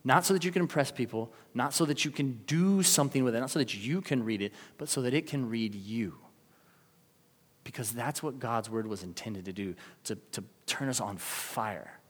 Not 0.03 0.25
so 0.25 0.35
that 0.35 0.45
you 0.45 0.51
can 0.51 0.61
impress 0.61 0.91
people, 0.91 1.33
not 1.55 1.73
so 1.73 1.85
that 1.85 2.05
you 2.05 2.11
can 2.11 2.41
do 2.49 2.83
something 2.83 3.23
with 3.23 3.37
it, 3.37 3.39
not 3.39 3.51
so 3.53 3.61
that 3.61 3.77
you 3.77 4.01
can 4.01 4.25
read 4.25 4.43
it, 4.43 4.53
but 4.79 4.89
so 4.89 5.03
that 5.03 5.15
it 5.15 5.29
can 5.29 5.49
read 5.49 5.77
you. 5.77 6.19
Because 7.63 7.93
that's 7.93 8.25
what 8.25 8.41
God's 8.41 8.69
word 8.69 8.89
was 8.89 9.05
intended 9.05 9.45
to 9.45 9.53
do, 9.53 9.77
to, 10.03 10.17
to 10.33 10.43
turn 10.67 10.89
us 10.89 11.01
on 11.01 11.17
fire. 11.17 12.01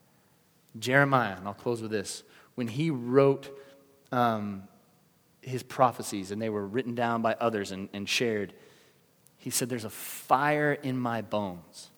Jeremiah, 0.78 1.36
and 1.36 1.46
I'll 1.46 1.52
close 1.52 1.82
with 1.82 1.90
this, 1.90 2.22
when 2.54 2.68
he 2.68 2.88
wrote 2.88 3.54
um, 4.12 4.62
his 5.42 5.62
prophecies 5.62 6.30
and 6.30 6.40
they 6.40 6.48
were 6.48 6.66
written 6.66 6.94
down 6.94 7.20
by 7.20 7.34
others 7.34 7.70
and, 7.70 7.90
and 7.92 8.08
shared, 8.08 8.54
he 9.36 9.50
said, 9.50 9.68
There's 9.68 9.84
a 9.84 9.90
fire 9.90 10.72
in 10.72 10.96
my 10.96 11.20
bones, 11.20 11.90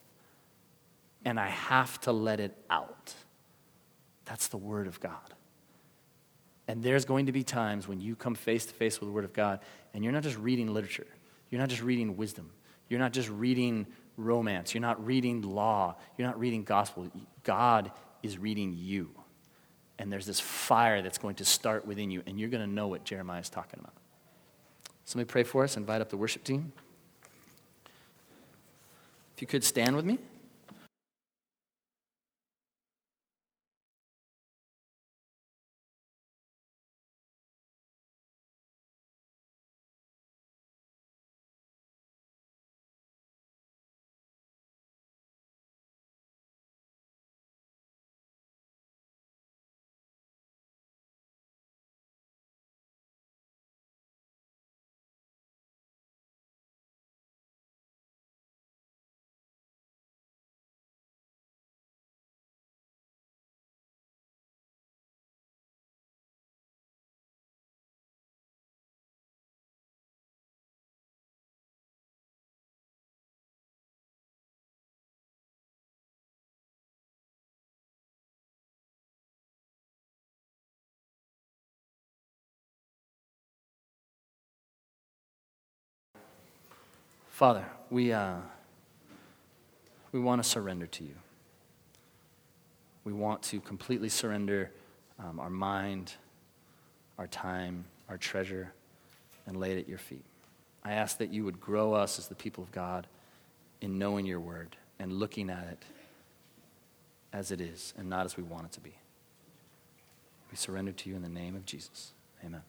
and 1.25 1.41
I 1.41 1.49
have 1.49 2.01
to 2.03 2.13
let 2.13 2.41
it 2.41 2.57
out. 2.71 3.15
That's 4.25 4.49
the 4.49 4.57
word 4.57 4.87
of 4.87 5.01
God. 5.01 5.35
And 6.67 6.83
there's 6.83 7.05
going 7.05 7.27
to 7.27 7.33
be 7.33 7.43
times 7.43 7.87
when 7.87 8.01
you 8.01 8.17
come 8.17 8.35
face 8.35 8.65
to 8.67 8.73
face 8.73 9.01
with 9.01 9.09
the 9.09 9.13
Word 9.13 9.25
of 9.25 9.33
God, 9.33 9.61
and 9.93 10.03
you're 10.03 10.13
not 10.13 10.23
just 10.23 10.39
reading 10.39 10.73
literature, 10.73 11.07
you're 11.51 11.61
not 11.61 11.69
just 11.69 11.83
reading 11.83 12.17
wisdom, 12.17 12.51
you're 12.89 13.01
not 13.01 13.13
just 13.13 13.29
reading 13.29 13.87
romance, 14.17 14.73
you're 14.73 14.81
not 14.81 15.05
reading 15.05 15.43
law, 15.43 15.97
you're 16.17 16.27
not 16.27 16.39
reading 16.39 16.65
gospel. 16.65 17.11
God 17.43 17.91
is 18.23 18.39
reading 18.39 18.75
you. 18.79 19.11
And 19.99 20.11
there's 20.11 20.27
this 20.27 20.41
fire 20.41 21.03
that's 21.03 21.19
going 21.19 21.37
to 21.37 21.45
start 21.45 21.87
within 21.87 22.11
you, 22.11 22.23
and 22.27 22.41
you're 22.41 22.49
going 22.49 22.67
to 22.67 22.73
know 22.73 22.89
what 22.89 23.05
Jeremiah 23.05 23.41
is 23.41 23.51
talking 23.51 23.81
about. 23.81 23.95
Somebody 25.05 25.31
pray 25.31 25.43
for 25.43 25.65
us, 25.65 25.77
invite 25.77 26.01
up 26.01 26.09
the 26.09 26.17
worship 26.17 26.45
team. 26.45 26.73
If 29.37 29.43
you 29.43 29.47
could 29.47 29.65
stand 29.65 29.97
with 29.97 30.05
me. 30.05 30.19
Father, 87.35 87.65
we, 87.91 88.13
uh, 88.13 88.37
we 90.13 90.21
want 90.21 90.41
to 90.41 90.49
surrender 90.49 90.87
to 90.87 91.03
you. 91.03 91.17
We 93.03 93.13
want 93.13 93.43
to 93.43 93.59
completely 93.59 94.09
surrender 94.09 94.71
um, 95.19 95.41
our 95.41 95.51
mind, 95.51 96.15
our 97.19 97.27
time, 97.27 97.87
our 98.09 98.19
treasure, 98.19 98.73
and 99.49 99.57
lay 99.57 99.73
it 99.73 99.79
at 99.79 99.89
your 99.89 99.99
feet. 99.99 100.25
I 100.85 100.93
ask 100.93 101.19
that 101.19 101.33
you 101.33 101.45
would 101.45 101.61
grow 101.61 101.93
us 101.93 102.21
as 102.21 102.29
the 102.29 102.37
people 102.37 102.63
of 102.63 102.71
God 102.71 103.09
in 103.81 103.99
knowing 103.99 104.27
your 104.27 104.39
word 104.39 104.77
and 105.01 105.13
looking 105.13 105.51
at 105.51 105.67
it 105.67 105.83
as 107.33 107.51
it 107.51 107.61
is 107.61 107.95
and 107.99 108.09
not 108.09 108.27
as 108.27 108.37
we 108.37 108.45
want 108.45 108.67
it 108.67 108.73
to 108.75 108.81
be. 108.81 108.95
We 110.53 110.57
surrender 110.57 110.93
to 110.93 111.11
you 111.11 111.17
in 111.17 111.23
the 111.23 111.29
name 111.29 111.57
of 111.57 111.67
Jesus. 111.67 112.13
Amen. 112.45 112.63